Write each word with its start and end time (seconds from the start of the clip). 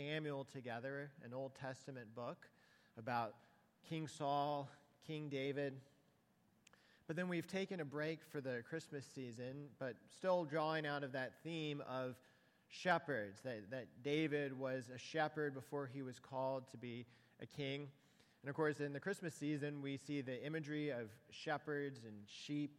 Samuel 0.00 0.46
together, 0.50 1.10
an 1.24 1.34
Old 1.34 1.52
Testament 1.60 2.14
book 2.14 2.46
about 2.96 3.34
King 3.86 4.08
Saul, 4.08 4.66
King 5.06 5.28
David. 5.28 5.74
But 7.06 7.16
then 7.16 7.28
we've 7.28 7.46
taken 7.46 7.80
a 7.80 7.84
break 7.84 8.20
for 8.32 8.40
the 8.40 8.62
Christmas 8.66 9.04
season, 9.14 9.66
but 9.78 9.96
still 10.16 10.44
drawing 10.44 10.86
out 10.86 11.04
of 11.04 11.12
that 11.12 11.32
theme 11.42 11.82
of 11.86 12.16
shepherds, 12.68 13.40
that, 13.44 13.70
that 13.70 13.88
David 14.02 14.58
was 14.58 14.84
a 14.94 14.96
shepherd 14.96 15.52
before 15.52 15.90
he 15.92 16.00
was 16.00 16.18
called 16.18 16.70
to 16.70 16.78
be 16.78 17.04
a 17.42 17.46
king. 17.46 17.88
And 18.42 18.48
of 18.48 18.56
course, 18.56 18.80
in 18.80 18.94
the 18.94 19.00
Christmas 19.00 19.34
season, 19.34 19.82
we 19.82 19.98
see 19.98 20.22
the 20.22 20.42
imagery 20.42 20.88
of 20.88 21.10
shepherds 21.30 22.04
and 22.04 22.14
sheep. 22.26 22.78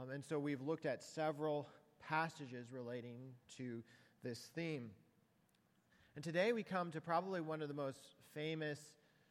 Um, 0.00 0.10
and 0.10 0.24
so 0.24 0.38
we've 0.38 0.62
looked 0.62 0.86
at 0.86 1.02
several 1.02 1.66
passages 2.08 2.68
relating 2.70 3.32
to 3.56 3.82
this 4.22 4.38
theme. 4.54 4.90
And 6.14 6.22
today 6.22 6.52
we 6.52 6.62
come 6.62 6.90
to 6.90 7.00
probably 7.00 7.40
one 7.40 7.62
of 7.62 7.68
the 7.68 7.74
most 7.74 8.00
famous 8.34 8.78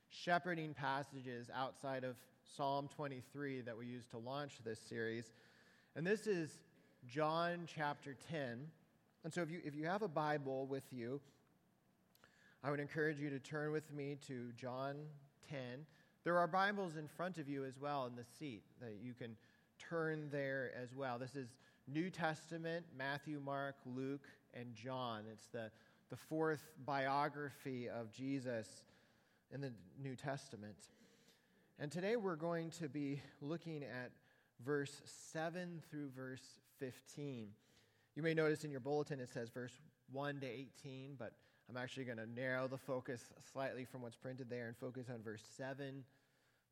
shepherding 0.09 0.73
passages 0.73 1.47
outside 1.53 2.03
of 2.03 2.15
Psalm 2.57 2.89
23 2.95 3.61
that 3.61 3.77
we 3.77 3.85
use 3.85 4.07
to 4.07 4.17
launch 4.17 4.53
this 4.65 4.79
series. 4.79 5.31
And 5.95 6.07
this 6.07 6.25
is 6.25 6.57
John 7.07 7.67
chapter 7.67 8.15
10. 8.31 8.65
And 9.23 9.31
so 9.31 9.43
if 9.43 9.51
you, 9.51 9.59
if 9.63 9.75
you 9.75 9.85
have 9.85 10.01
a 10.01 10.07
Bible 10.07 10.65
with 10.65 10.85
you, 10.89 11.21
I 12.63 12.71
would 12.71 12.79
encourage 12.79 13.19
you 13.19 13.29
to 13.29 13.37
turn 13.37 13.71
with 13.71 13.93
me 13.93 14.17
to 14.25 14.51
John 14.57 14.95
10. 15.51 15.59
There 16.23 16.39
are 16.39 16.47
Bibles 16.47 16.95
in 16.95 17.07
front 17.07 17.37
of 17.37 17.47
you 17.47 17.63
as 17.63 17.79
well 17.79 18.07
in 18.07 18.15
the 18.15 18.25
seat 18.39 18.63
that 18.81 18.97
you 19.03 19.13
can 19.13 19.35
turn 19.77 20.29
there 20.31 20.71
as 20.81 20.95
well. 20.95 21.19
This 21.19 21.35
is 21.35 21.49
New 21.87 22.09
Testament, 22.09 22.87
Matthew, 22.97 23.39
Mark, 23.39 23.75
Luke, 23.85 24.27
and 24.55 24.73
John. 24.73 25.25
It's 25.31 25.47
the, 25.47 25.69
the 26.11 26.17
fourth 26.17 26.61
biography 26.85 27.87
of 27.87 28.11
Jesus 28.11 28.67
in 29.49 29.61
the 29.61 29.71
New 29.97 30.17
Testament. 30.17 30.75
And 31.79 31.89
today 31.89 32.17
we're 32.17 32.35
going 32.35 32.69
to 32.71 32.89
be 32.89 33.21
looking 33.39 33.81
at 33.81 34.11
verse 34.63 35.01
7 35.31 35.81
through 35.89 36.09
verse 36.09 36.43
15. 36.79 37.47
You 38.15 38.23
may 38.23 38.33
notice 38.33 38.65
in 38.65 38.71
your 38.71 38.81
bulletin 38.81 39.21
it 39.21 39.29
says 39.29 39.49
verse 39.49 39.71
1 40.11 40.41
to 40.41 40.47
18, 40.47 41.15
but 41.17 41.31
I'm 41.69 41.77
actually 41.77 42.03
going 42.03 42.17
to 42.17 42.29
narrow 42.29 42.67
the 42.67 42.77
focus 42.77 43.21
slightly 43.53 43.85
from 43.85 44.01
what's 44.01 44.17
printed 44.17 44.49
there 44.49 44.67
and 44.67 44.75
focus 44.75 45.07
on 45.09 45.23
verse 45.23 45.43
7 45.55 46.03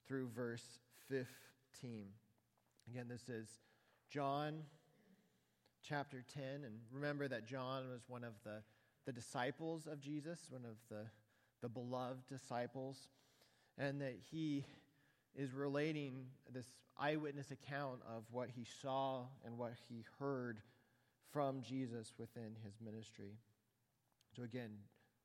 through 0.05 0.27
verse 0.35 0.65
15. 1.07 2.07
Again, 2.89 3.05
this 3.07 3.29
is 3.29 3.47
John 4.09 4.63
chapter 5.87 6.25
10. 6.33 6.43
And 6.65 6.79
remember 6.91 7.29
that 7.29 7.47
John 7.47 7.89
was 7.89 8.01
one 8.09 8.25
of 8.25 8.33
the, 8.43 8.61
the 9.05 9.11
disciples 9.11 9.87
of 9.87 9.99
Jesus, 9.99 10.39
one 10.49 10.65
of 10.65 10.77
the, 10.89 11.05
the 11.61 11.69
beloved 11.69 12.27
disciples, 12.27 13.07
and 13.77 14.01
that 14.01 14.17
he 14.31 14.65
is 15.35 15.53
relating 15.53 16.25
this 16.51 16.67
eyewitness 16.97 17.51
account 17.51 17.99
of 18.07 18.23
what 18.31 18.49
he 18.49 18.65
saw 18.81 19.23
and 19.45 19.57
what 19.57 19.73
he 19.87 20.03
heard 20.19 20.59
from 21.31 21.61
Jesus 21.61 22.13
within 22.17 22.55
his 22.63 22.73
ministry. 22.83 23.37
So, 24.35 24.43
again, 24.43 24.71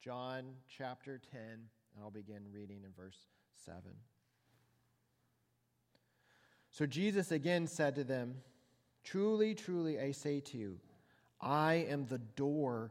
John 0.02 0.44
chapter 0.68 1.20
10, 1.32 1.40
and 1.40 1.60
I'll 2.02 2.10
begin 2.10 2.42
reading 2.52 2.82
in 2.84 2.92
verse 2.96 3.18
7. 3.64 3.80
So 6.74 6.86
Jesus 6.86 7.30
again 7.30 7.68
said 7.68 7.94
to 7.94 8.02
them, 8.02 8.34
Truly, 9.04 9.54
truly, 9.54 10.00
I 10.00 10.10
say 10.10 10.40
to 10.40 10.58
you, 10.58 10.80
I 11.40 11.86
am 11.88 12.06
the 12.06 12.18
door 12.18 12.90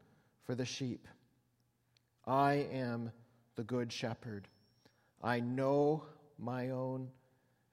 for 0.51 0.55
the 0.55 0.65
sheep. 0.65 1.07
I 2.27 2.67
am 2.73 3.13
the 3.55 3.63
good 3.63 3.89
shepherd. 3.89 4.49
I 5.23 5.39
know 5.39 6.03
my 6.37 6.71
own, 6.71 7.07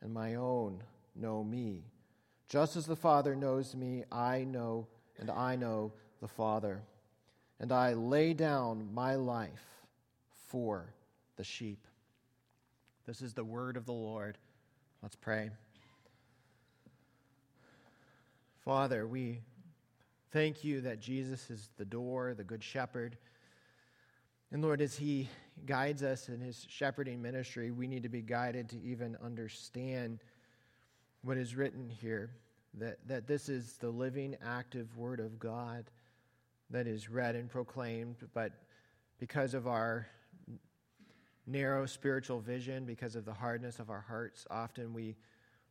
and 0.00 0.14
my 0.14 0.36
own 0.36 0.84
know 1.16 1.42
me. 1.42 1.82
Just 2.48 2.76
as 2.76 2.86
the 2.86 2.94
Father 2.94 3.34
knows 3.34 3.74
me, 3.74 4.04
I 4.12 4.44
know, 4.44 4.86
and 5.18 5.28
I 5.28 5.56
know 5.56 5.92
the 6.20 6.28
Father. 6.28 6.84
And 7.58 7.72
I 7.72 7.94
lay 7.94 8.32
down 8.32 8.94
my 8.94 9.16
life 9.16 9.66
for 10.46 10.94
the 11.34 11.42
sheep. 11.42 11.84
This 13.08 13.22
is 13.22 13.34
the 13.34 13.42
word 13.42 13.76
of 13.76 13.86
the 13.86 13.92
Lord. 13.92 14.38
Let's 15.02 15.16
pray. 15.16 15.50
Father, 18.64 19.04
we 19.04 19.40
thank 20.32 20.64
you 20.64 20.80
that 20.82 21.00
Jesus 21.00 21.50
is 21.50 21.70
the 21.76 21.84
door, 21.84 22.34
the 22.34 22.44
good 22.44 22.62
shepherd. 22.62 23.16
And 24.50 24.62
Lord, 24.62 24.80
as 24.80 24.96
he 24.96 25.28
guides 25.66 26.02
us 26.02 26.28
in 26.28 26.40
his 26.40 26.66
shepherding 26.68 27.20
ministry, 27.20 27.70
we 27.70 27.86
need 27.86 28.02
to 28.02 28.08
be 28.08 28.22
guided 28.22 28.68
to 28.70 28.80
even 28.82 29.16
understand 29.22 30.20
what 31.22 31.36
is 31.36 31.54
written 31.54 31.88
here 31.88 32.30
that, 32.74 32.98
that 33.08 33.26
this 33.26 33.48
is 33.48 33.76
the 33.78 33.90
living, 33.90 34.36
active 34.44 34.96
Word 34.96 35.20
of 35.20 35.38
God 35.38 35.90
that 36.70 36.86
is 36.86 37.08
read 37.08 37.34
and 37.34 37.48
proclaimed, 37.48 38.16
but 38.34 38.52
because 39.18 39.54
of 39.54 39.66
our 39.66 40.06
narrow 41.46 41.86
spiritual 41.86 42.40
vision, 42.40 42.84
because 42.84 43.16
of 43.16 43.24
the 43.24 43.32
hardness 43.32 43.78
of 43.78 43.90
our 43.90 44.04
hearts, 44.06 44.46
often 44.50 44.92
we 44.92 45.16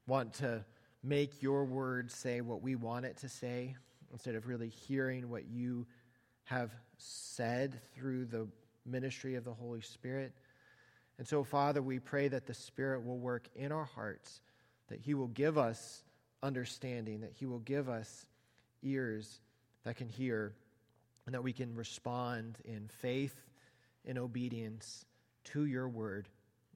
want 0.08 0.34
to 0.34 0.66
make 1.04 1.42
your 1.42 1.66
word 1.66 2.12
say 2.12 2.42
what 2.42 2.62
we 2.62 2.76
want 2.76 3.06
it 3.06 3.18
to 3.18 3.30
say 3.30 3.76
instead 4.12 4.36
of 4.36 4.48
really 4.48 4.70
hearing 4.70 5.30
what 5.30 5.48
you 5.48 5.86
have 6.46 6.72
said 6.98 7.80
through 7.96 8.26
the 8.26 8.48
ministry 8.86 9.36
of 9.36 9.44
the 9.44 9.54
Holy 9.54 9.82
Spirit. 9.82 10.34
And 11.18 11.28
so, 11.28 11.44
Father, 11.44 11.82
we 11.82 12.00
pray 12.00 12.28
that 12.28 12.46
the 12.46 12.54
Spirit 12.54 13.06
will 13.06 13.18
work 13.18 13.48
in 13.56 13.72
our 13.72 13.86
hearts, 13.86 14.42
that 14.90 15.00
He 15.00 15.14
will 15.14 15.28
give 15.28 15.58
us 15.58 16.04
understanding, 16.42 17.22
that 17.22 17.34
He 17.34 17.46
will 17.46 17.60
give 17.60 17.90
us 17.90 18.26
ears 18.84 19.40
that 19.84 19.98
can 19.98 20.10
hear, 20.10 20.54
and 21.26 21.34
that 21.34 21.44
we 21.44 21.54
can 21.54 21.76
respond 21.76 22.58
in 22.64 22.88
faith, 23.02 23.36
in 24.06 24.18
obedience 24.18 25.06
to 25.46 25.66
your 25.66 25.90
word. 25.90 26.30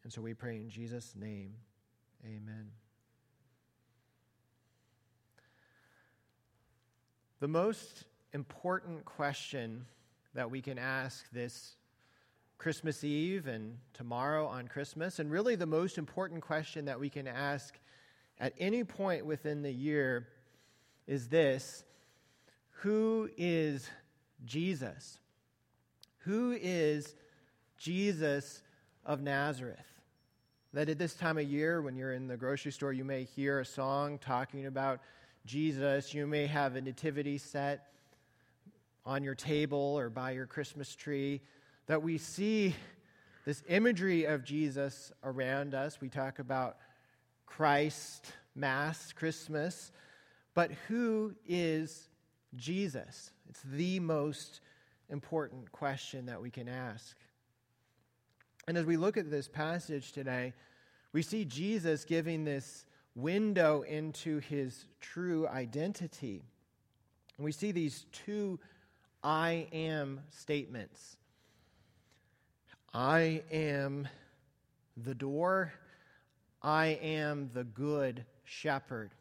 And 0.04 0.12
so 0.12 0.22
we 0.22 0.34
pray 0.34 0.58
in 0.58 0.70
Jesus' 0.70 1.14
name. 1.16 1.54
Amen. 2.26 2.81
The 7.42 7.48
most 7.48 8.04
important 8.34 9.04
question 9.04 9.88
that 10.36 10.52
we 10.52 10.62
can 10.62 10.78
ask 10.78 11.26
this 11.32 11.76
Christmas 12.60 13.04
Eve 13.04 13.48
and 13.48 13.80
tomorrow 13.94 14.46
on 14.46 14.68
Christmas, 14.68 15.18
and 15.18 15.32
really 15.32 15.56
the 15.56 15.66
most 15.66 15.98
important 15.98 16.44
question 16.44 16.86
that 16.86 17.00
we 17.00 17.10
can 17.10 17.28
ask 17.28 17.80
at 18.40 18.54
any 18.60 18.84
point 18.84 19.26
within 19.26 19.64
the 19.64 19.72
year 19.72 20.28
is 21.08 21.30
this 21.30 21.84
Who 22.82 23.28
is 23.36 23.90
Jesus? 24.46 25.18
Who 26.20 26.56
is 26.62 27.16
Jesus 27.80 28.62
of 29.04 29.20
Nazareth? 29.20 29.80
That 30.74 30.90
at 30.90 31.00
this 31.00 31.16
time 31.16 31.40
of 31.40 31.46
year, 31.46 31.82
when 31.82 31.96
you're 31.96 32.14
in 32.14 32.28
the 32.28 32.38
grocery 32.38 32.72
store, 32.72 32.94
you 32.94 33.04
may 33.04 33.24
hear 33.24 33.62
a 33.62 33.66
song 33.66 34.20
talking 34.20 34.68
about 34.68 35.00
Jesus. 35.46 36.14
You 36.14 36.28
may 36.28 36.46
have 36.48 36.76
a 36.76 36.82
nativity 36.82 37.38
set 37.38 37.88
on 39.06 39.24
your 39.24 39.36
table 39.36 39.98
or 39.98 40.10
by 40.10 40.32
your 40.32 40.46
Christmas 40.46 40.96
tree 40.96 41.42
that 41.88 42.04
we 42.04 42.18
see 42.18 42.76
this 43.46 43.64
imagery 43.68 44.26
of 44.26 44.44
Jesus 44.44 45.12
around 45.24 45.74
us. 45.74 46.00
We 46.00 46.10
talk 46.10 46.40
about 46.40 46.78
Christ, 47.46 48.32
Mass, 48.56 49.14
Christmas, 49.14 49.92
but 50.54 50.72
who 50.88 51.34
is 51.48 52.10
Jesus? 52.56 53.32
It's 53.50 53.64
the 53.64 54.00
most 54.00 54.62
important 55.10 55.72
question 55.72 56.28
that 56.28 56.42
we 56.42 56.52
can 56.52 56.70
ask. 56.70 57.18
And 58.68 58.78
as 58.78 58.86
we 58.86 58.96
look 58.96 59.18
at 59.18 59.32
this 59.32 59.48
passage 59.48 60.12
today, 60.12 60.54
we 61.14 61.22
see 61.22 61.44
Jesus 61.46 62.06
giving 62.06 62.46
this 62.46 62.86
window 63.16 63.82
into 63.82 64.40
his 64.40 64.86
true 65.00 65.48
identity. 65.48 66.44
And 67.38 67.46
we 67.46 67.52
see 67.52 67.72
these 67.72 68.06
two 68.12 68.60
I 69.24 69.68
am 69.72 70.22
statements 70.30 71.18
I 72.94 73.44
am 73.52 74.08
the 74.98 75.16
door, 75.16 75.74
I 76.62 76.88
am 77.02 77.50
the 77.54 77.64
good 77.64 78.26
shepherd. 78.44 79.12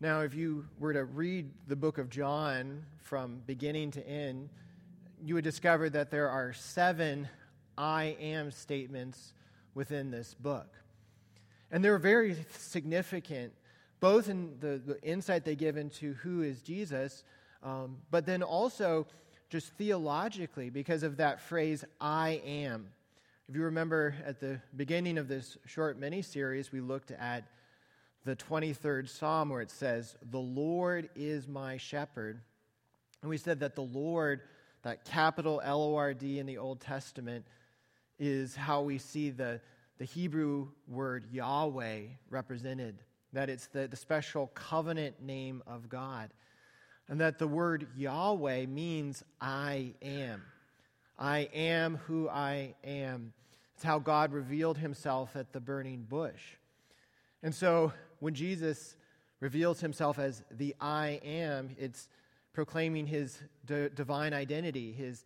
Now, 0.00 0.20
if 0.20 0.34
you 0.34 0.66
were 0.78 0.92
to 0.92 1.04
read 1.04 1.50
the 1.66 1.76
book 1.76 1.96
of 1.96 2.10
John 2.10 2.84
from 2.98 3.40
beginning 3.46 3.92
to 3.92 4.06
end, 4.06 4.50
you 5.22 5.34
would 5.34 5.44
discover 5.44 5.88
that 5.88 6.10
there 6.10 6.28
are 6.28 6.52
seven 6.52 7.28
I 7.78 8.16
am 8.20 8.50
statements 8.50 9.32
within 9.74 10.10
this 10.10 10.34
book. 10.34 10.76
And 11.74 11.84
they're 11.84 11.98
very 11.98 12.36
significant, 12.52 13.52
both 13.98 14.28
in 14.28 14.58
the, 14.60 14.80
the 14.86 15.02
insight 15.02 15.44
they 15.44 15.56
give 15.56 15.76
into 15.76 16.14
who 16.14 16.42
is 16.42 16.62
Jesus, 16.62 17.24
um, 17.64 17.96
but 18.12 18.26
then 18.26 18.44
also 18.44 19.08
just 19.50 19.72
theologically 19.72 20.70
because 20.70 21.02
of 21.02 21.16
that 21.16 21.40
phrase, 21.40 21.84
I 22.00 22.40
am. 22.46 22.90
If 23.48 23.56
you 23.56 23.62
remember 23.64 24.14
at 24.24 24.38
the 24.38 24.60
beginning 24.76 25.18
of 25.18 25.26
this 25.26 25.58
short 25.66 25.98
mini 25.98 26.22
series, 26.22 26.70
we 26.70 26.80
looked 26.80 27.10
at 27.10 27.42
the 28.24 28.36
23rd 28.36 29.08
Psalm 29.08 29.48
where 29.48 29.60
it 29.60 29.72
says, 29.72 30.16
The 30.30 30.38
Lord 30.38 31.08
is 31.16 31.48
my 31.48 31.76
shepherd. 31.76 32.40
And 33.20 33.28
we 33.28 33.36
said 33.36 33.58
that 33.60 33.74
the 33.74 33.82
Lord, 33.82 34.42
that 34.84 35.04
capital 35.04 35.60
L 35.64 35.82
O 35.82 35.96
R 35.96 36.14
D 36.14 36.38
in 36.38 36.46
the 36.46 36.58
Old 36.58 36.78
Testament, 36.78 37.44
is 38.20 38.54
how 38.54 38.82
we 38.82 38.98
see 38.98 39.30
the, 39.30 39.60
the 39.98 40.04
Hebrew 40.04 40.68
word 40.88 41.24
Yahweh 41.30 42.02
represented. 42.30 42.98
That 43.32 43.50
it's 43.50 43.66
the, 43.68 43.88
the 43.88 43.96
special 43.96 44.48
covenant 44.54 45.22
name 45.22 45.62
of 45.66 45.88
God. 45.88 46.30
And 47.08 47.20
that 47.20 47.38
the 47.38 47.48
word 47.48 47.88
Yahweh 47.96 48.66
means 48.66 49.22
I 49.40 49.94
am. 50.02 50.42
I 51.18 51.48
am 51.52 51.96
who 52.06 52.28
I 52.28 52.74
am. 52.84 53.32
It's 53.74 53.84
how 53.84 53.98
God 53.98 54.32
revealed 54.32 54.78
himself 54.78 55.36
at 55.36 55.52
the 55.52 55.60
burning 55.60 56.06
bush. 56.08 56.42
And 57.42 57.54
so 57.54 57.92
when 58.20 58.34
Jesus 58.34 58.96
reveals 59.40 59.80
himself 59.80 60.18
as 60.18 60.42
the 60.50 60.74
I 60.80 61.20
am, 61.24 61.70
it's 61.78 62.08
proclaiming 62.52 63.06
his 63.06 63.38
d- 63.66 63.88
divine 63.94 64.32
identity, 64.32 64.92
his, 64.92 65.24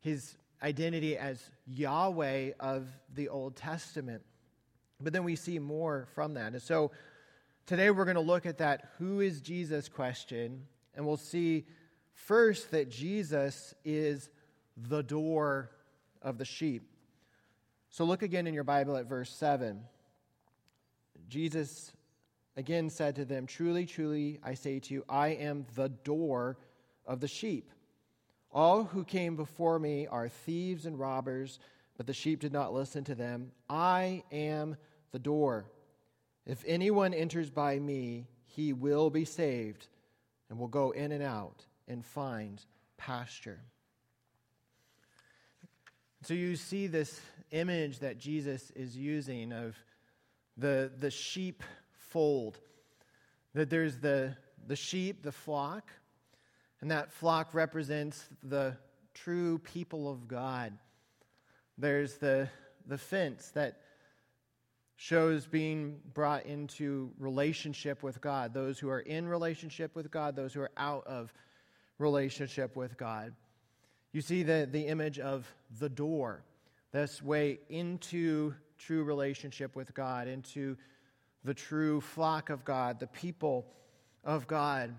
his 0.00 0.34
identity 0.62 1.16
as 1.16 1.42
Yahweh 1.66 2.52
of 2.60 2.88
the 3.14 3.28
Old 3.28 3.56
Testament. 3.56 4.22
But 5.00 5.12
then 5.12 5.24
we 5.24 5.36
see 5.36 5.58
more 5.58 6.06
from 6.14 6.34
that. 6.34 6.52
And 6.52 6.62
so 6.62 6.90
today 7.66 7.90
we're 7.90 8.04
going 8.04 8.16
to 8.16 8.20
look 8.20 8.46
at 8.46 8.58
that 8.58 8.90
who 8.98 9.20
is 9.20 9.40
Jesus 9.40 9.88
question, 9.88 10.66
and 10.94 11.06
we'll 11.06 11.16
see 11.16 11.64
first 12.12 12.70
that 12.72 12.90
Jesus 12.90 13.74
is 13.84 14.28
the 14.76 15.02
door 15.02 15.70
of 16.22 16.38
the 16.38 16.44
sheep. 16.44 16.90
So 17.88 18.04
look 18.04 18.22
again 18.22 18.46
in 18.46 18.54
your 18.54 18.64
Bible 18.64 18.96
at 18.96 19.06
verse 19.06 19.30
7. 19.30 19.80
Jesus 21.28 21.92
again 22.56 22.90
said 22.90 23.16
to 23.16 23.24
them, 23.24 23.46
Truly, 23.46 23.86
truly, 23.86 24.38
I 24.44 24.54
say 24.54 24.78
to 24.80 24.94
you, 24.94 25.04
I 25.08 25.28
am 25.28 25.66
the 25.74 25.88
door 25.88 26.58
of 27.06 27.20
the 27.20 27.28
sheep. 27.28 27.70
All 28.52 28.84
who 28.84 29.04
came 29.04 29.36
before 29.36 29.78
me 29.78 30.06
are 30.06 30.28
thieves 30.28 30.86
and 30.86 30.98
robbers, 30.98 31.58
but 31.96 32.06
the 32.06 32.12
sheep 32.12 32.40
did 32.40 32.52
not 32.52 32.74
listen 32.74 33.04
to 33.04 33.14
them. 33.14 33.52
I 33.68 34.24
am 34.32 34.76
the 35.12 35.18
door. 35.18 35.66
If 36.46 36.64
anyone 36.66 37.14
enters 37.14 37.50
by 37.50 37.78
me, 37.78 38.26
he 38.46 38.72
will 38.72 39.10
be 39.10 39.24
saved 39.24 39.86
and 40.48 40.58
will 40.58 40.68
go 40.68 40.90
in 40.90 41.12
and 41.12 41.22
out 41.22 41.64
and 41.86 42.04
find 42.04 42.60
pasture. 42.96 43.60
So 46.22 46.34
you 46.34 46.56
see 46.56 46.86
this 46.86 47.20
image 47.50 48.00
that 48.00 48.18
Jesus 48.18 48.70
is 48.72 48.96
using 48.96 49.52
of 49.52 49.76
the, 50.56 50.90
the 50.98 51.10
sheep 51.10 51.62
fold. 51.92 52.58
That 53.54 53.70
there's 53.70 53.98
the, 53.98 54.36
the 54.66 54.76
sheep, 54.76 55.22
the 55.22 55.32
flock, 55.32 55.90
and 56.80 56.90
that 56.90 57.12
flock 57.12 57.54
represents 57.54 58.26
the 58.42 58.76
true 59.14 59.58
people 59.58 60.10
of 60.10 60.26
God. 60.28 60.72
There's 61.76 62.16
the, 62.16 62.48
the 62.86 62.98
fence 62.98 63.50
that 63.54 63.80
shows 64.96 65.46
being 65.46 65.98
brought 66.12 66.44
into 66.44 67.10
relationship 67.18 68.02
with 68.02 68.20
God, 68.20 68.52
those 68.52 68.78
who 68.78 68.90
are 68.90 69.00
in 69.00 69.26
relationship 69.26 69.96
with 69.96 70.10
God, 70.10 70.36
those 70.36 70.52
who 70.52 70.60
are 70.60 70.70
out 70.76 71.06
of 71.06 71.32
relationship 71.98 72.76
with 72.76 72.98
God. 72.98 73.34
You 74.12 74.20
see 74.20 74.42
the, 74.42 74.68
the 74.70 74.86
image 74.86 75.18
of 75.18 75.46
the 75.78 75.88
door, 75.88 76.42
this 76.92 77.22
way 77.22 77.60
into 77.68 78.54
true 78.78 79.04
relationship 79.04 79.76
with 79.76 79.94
God, 79.94 80.28
into 80.28 80.76
the 81.44 81.54
true 81.54 82.00
flock 82.00 82.50
of 82.50 82.64
God, 82.64 83.00
the 83.00 83.06
people 83.06 83.66
of 84.24 84.46
God. 84.46 84.94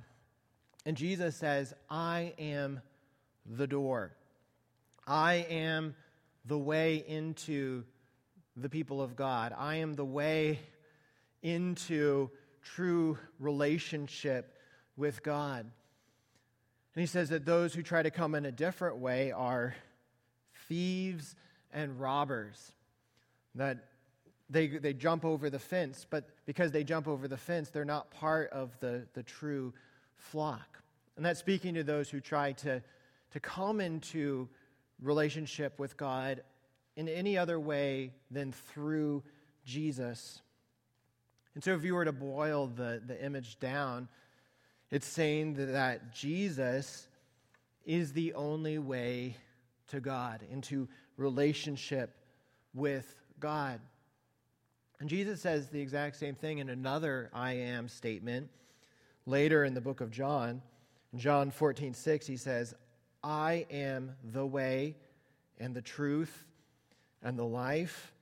And 0.86 0.98
Jesus 0.98 1.36
says, 1.36 1.74
I 1.90 2.34
am 2.40 2.82
the 3.46 3.68
door. 3.68 4.14
I 5.06 5.46
am 5.50 5.96
the 6.46 6.58
way 6.58 7.04
into 7.08 7.84
the 8.56 8.70
people 8.70 9.02
of 9.02 9.16
God. 9.16 9.54
I 9.58 9.76
am 9.76 9.94
the 9.94 10.06
way 10.06 10.60
into 11.44 12.30
true 12.62 13.18
relationship 13.40 14.58
with 14.98 15.24
God. 15.24 15.72
And 16.96 17.02
he 17.02 17.08
says 17.08 17.30
that 17.30 17.46
those 17.46 17.74
who 17.74 17.84
try 17.84 18.04
to 18.04 18.12
come 18.12 18.36
in 18.36 18.46
a 18.46 18.52
different 18.52 18.98
way 18.98 19.32
are 19.32 19.76
thieves 20.68 21.36
and 21.72 22.00
robbers. 22.00 22.74
That 23.56 23.86
they, 24.50 24.68
they 24.68 24.94
jump 24.94 25.24
over 25.24 25.50
the 25.50 25.60
fence, 25.60 26.06
but 26.10 26.30
because 26.46 26.72
they 26.72 26.84
jump 26.84 27.08
over 27.08 27.28
the 27.28 27.38
fence, 27.38 27.70
they're 27.70 27.86
not 27.86 28.12
part 28.12 28.50
of 28.50 28.78
the, 28.80 29.08
the 29.14 29.24
true 29.24 29.74
flock. 30.22 30.80
And 31.18 31.26
that's 31.26 31.40
speaking 31.40 31.74
to 31.76 31.84
those 31.84 32.10
who 32.10 32.20
try 32.20 32.54
to, 32.54 32.82
to 33.32 33.40
come 33.40 33.82
into 33.82 34.48
relationship 35.02 35.78
with 35.80 35.98
God 35.98 36.44
in 36.96 37.10
any 37.10 37.38
other 37.38 37.60
way 37.60 38.14
than 38.30 38.52
through 38.52 39.24
Jesus. 39.66 40.42
And 41.54 41.64
so, 41.64 41.74
if 41.74 41.84
you 41.84 41.96
were 41.96 42.06
to 42.06 42.12
boil 42.12 42.68
the, 42.68 43.02
the 43.06 43.24
image 43.24 43.60
down, 43.60 44.08
it's 44.90 45.08
saying 45.08 45.56
that 45.74 46.14
Jesus 46.14 47.08
is 47.86 48.14
the 48.14 48.34
only 48.34 48.78
way 48.78 49.36
to 49.88 50.00
God, 50.00 50.42
into 50.50 50.88
relationship 51.18 52.16
with 52.74 53.16
God. 53.40 53.80
And 55.00 55.10
Jesus 55.10 55.42
says 55.42 55.68
the 55.70 55.82
exact 55.82 56.16
same 56.16 56.36
thing 56.36 56.60
in 56.60 56.70
another 56.70 57.30
I 57.34 57.54
am 57.54 57.90
statement 57.90 58.50
later 59.26 59.64
in 59.64 59.74
the 59.74 59.82
book 59.82 60.02
of 60.02 60.12
John. 60.12 60.62
In 61.14 61.20
John 61.20 61.52
14, 61.52 61.94
6, 61.94 62.28
he 62.28 62.38
says, 62.38 62.74
I 63.24 63.66
am 63.70 64.16
the 64.24 64.46
way 64.46 64.96
and 65.60 65.76
the 65.76 65.82
truth 65.82 66.46
and 67.22 67.38
the 67.38 67.46
life. 67.46 68.14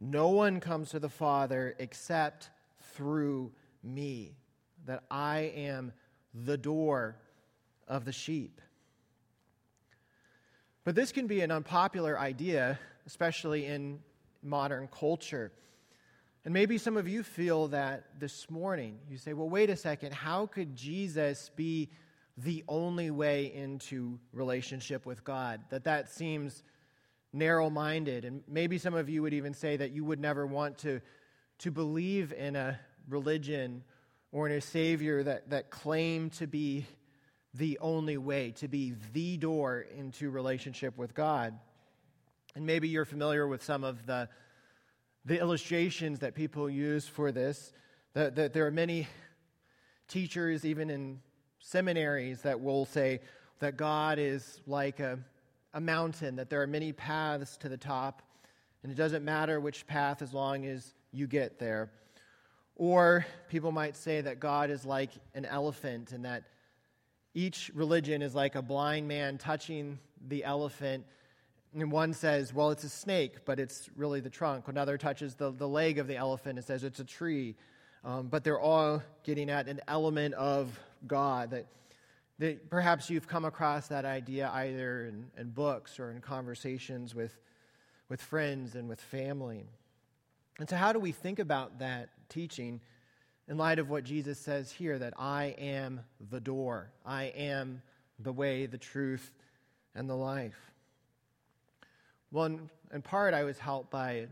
No 0.00 0.28
one 0.28 0.60
comes 0.60 0.90
to 0.90 1.00
the 1.00 1.08
Father 1.08 1.74
except 1.78 2.50
through 2.94 3.52
me, 3.82 4.36
that 4.86 5.02
I 5.10 5.52
am 5.56 5.92
the 6.34 6.56
door 6.56 7.16
of 7.86 8.04
the 8.04 8.12
sheep. 8.12 8.60
But 10.84 10.94
this 10.94 11.12
can 11.12 11.26
be 11.26 11.40
an 11.40 11.50
unpopular 11.50 12.18
idea, 12.18 12.78
especially 13.06 13.66
in 13.66 14.00
modern 14.42 14.88
culture. 14.88 15.52
And 16.48 16.54
maybe 16.54 16.78
some 16.78 16.96
of 16.96 17.06
you 17.06 17.22
feel 17.22 17.68
that 17.68 18.18
this 18.18 18.48
morning. 18.48 19.00
You 19.10 19.18
say, 19.18 19.34
well, 19.34 19.50
wait 19.50 19.68
a 19.68 19.76
second, 19.76 20.14
how 20.14 20.46
could 20.46 20.74
Jesus 20.74 21.50
be 21.54 21.90
the 22.38 22.64
only 22.66 23.10
way 23.10 23.52
into 23.52 24.18
relationship 24.32 25.04
with 25.04 25.24
God? 25.24 25.60
That 25.68 25.84
that 25.84 26.08
seems 26.08 26.62
narrow 27.34 27.68
minded. 27.68 28.24
And 28.24 28.42
maybe 28.48 28.78
some 28.78 28.94
of 28.94 29.10
you 29.10 29.20
would 29.20 29.34
even 29.34 29.52
say 29.52 29.76
that 29.76 29.90
you 29.90 30.06
would 30.06 30.20
never 30.20 30.46
want 30.46 30.78
to, 30.78 31.02
to 31.58 31.70
believe 31.70 32.32
in 32.32 32.56
a 32.56 32.80
religion 33.10 33.84
or 34.32 34.48
in 34.48 34.56
a 34.56 34.62
Savior 34.62 35.22
that, 35.24 35.50
that 35.50 35.68
claimed 35.68 36.32
to 36.32 36.46
be 36.46 36.86
the 37.52 37.78
only 37.82 38.16
way, 38.16 38.52
to 38.52 38.68
be 38.68 38.94
the 39.12 39.36
door 39.36 39.84
into 39.94 40.30
relationship 40.30 40.96
with 40.96 41.12
God. 41.12 41.58
And 42.54 42.64
maybe 42.64 42.88
you're 42.88 43.04
familiar 43.04 43.46
with 43.46 43.62
some 43.62 43.84
of 43.84 44.06
the, 44.06 44.30
the 45.24 45.38
illustrations 45.38 46.20
that 46.20 46.34
people 46.34 46.68
use 46.68 47.06
for 47.06 47.32
this. 47.32 47.72
That, 48.14 48.36
that 48.36 48.52
there 48.52 48.66
are 48.66 48.70
many 48.70 49.06
teachers, 50.08 50.64
even 50.64 50.90
in 50.90 51.20
seminaries, 51.60 52.42
that 52.42 52.60
will 52.60 52.84
say 52.84 53.20
that 53.60 53.76
God 53.76 54.18
is 54.18 54.60
like 54.66 55.00
a, 55.00 55.18
a 55.74 55.80
mountain, 55.80 56.36
that 56.36 56.50
there 56.50 56.62
are 56.62 56.66
many 56.66 56.92
paths 56.92 57.56
to 57.58 57.68
the 57.68 57.76
top, 57.76 58.22
and 58.82 58.90
it 58.90 58.94
doesn't 58.94 59.24
matter 59.24 59.60
which 59.60 59.86
path 59.86 60.22
as 60.22 60.32
long 60.32 60.64
as 60.64 60.94
you 61.12 61.26
get 61.26 61.58
there. 61.58 61.90
Or 62.76 63.26
people 63.48 63.72
might 63.72 63.96
say 63.96 64.20
that 64.20 64.38
God 64.38 64.70
is 64.70 64.84
like 64.84 65.10
an 65.34 65.44
elephant 65.44 66.12
and 66.12 66.24
that 66.24 66.44
each 67.34 67.70
religion 67.74 68.22
is 68.22 68.34
like 68.34 68.54
a 68.54 68.62
blind 68.62 69.08
man 69.08 69.36
touching 69.36 69.98
the 70.28 70.44
elephant. 70.44 71.04
And 71.74 71.92
one 71.92 72.14
says, 72.14 72.54
well, 72.54 72.70
it's 72.70 72.84
a 72.84 72.88
snake, 72.88 73.44
but 73.44 73.60
it's 73.60 73.90
really 73.96 74.20
the 74.20 74.30
trunk. 74.30 74.68
Another 74.68 74.96
touches 74.96 75.34
the, 75.34 75.50
the 75.50 75.68
leg 75.68 75.98
of 75.98 76.06
the 76.06 76.16
elephant 76.16 76.58
and 76.58 76.66
says 76.66 76.82
it's 76.82 77.00
a 77.00 77.04
tree. 77.04 77.56
Um, 78.04 78.28
but 78.28 78.44
they're 78.44 78.60
all 78.60 79.02
getting 79.24 79.50
at 79.50 79.68
an 79.68 79.80
element 79.86 80.34
of 80.34 80.78
God 81.06 81.50
that, 81.50 81.66
that 82.38 82.70
perhaps 82.70 83.10
you've 83.10 83.28
come 83.28 83.44
across 83.44 83.88
that 83.88 84.04
idea 84.04 84.50
either 84.54 85.06
in, 85.06 85.26
in 85.36 85.50
books 85.50 85.98
or 85.98 86.10
in 86.10 86.20
conversations 86.20 87.14
with, 87.14 87.36
with 88.08 88.22
friends 88.22 88.74
and 88.74 88.88
with 88.88 89.00
family. 89.00 89.66
And 90.58 90.68
so, 90.68 90.76
how 90.76 90.92
do 90.92 90.98
we 90.98 91.12
think 91.12 91.38
about 91.38 91.80
that 91.80 92.08
teaching 92.28 92.80
in 93.46 93.56
light 93.56 93.78
of 93.78 93.90
what 93.90 94.04
Jesus 94.04 94.38
says 94.38 94.72
here 94.72 94.98
that 94.98 95.14
I 95.18 95.54
am 95.58 96.00
the 96.30 96.40
door, 96.40 96.90
I 97.04 97.24
am 97.24 97.82
the 98.18 98.32
way, 98.32 98.66
the 98.66 98.78
truth, 98.78 99.32
and 99.94 100.08
the 100.08 100.16
life? 100.16 100.58
Well, 102.30 102.44
in, 102.44 102.68
in 102.92 103.00
part, 103.00 103.32
I 103.32 103.44
was 103.44 103.58
helped 103.58 103.90
by 103.90 104.26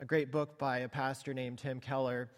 a 0.00 0.04
great 0.06 0.32
book 0.32 0.58
by 0.58 0.78
a 0.78 0.88
pastor 0.88 1.34
named 1.34 1.58
Tim 1.58 1.78
Keller. 1.78 2.30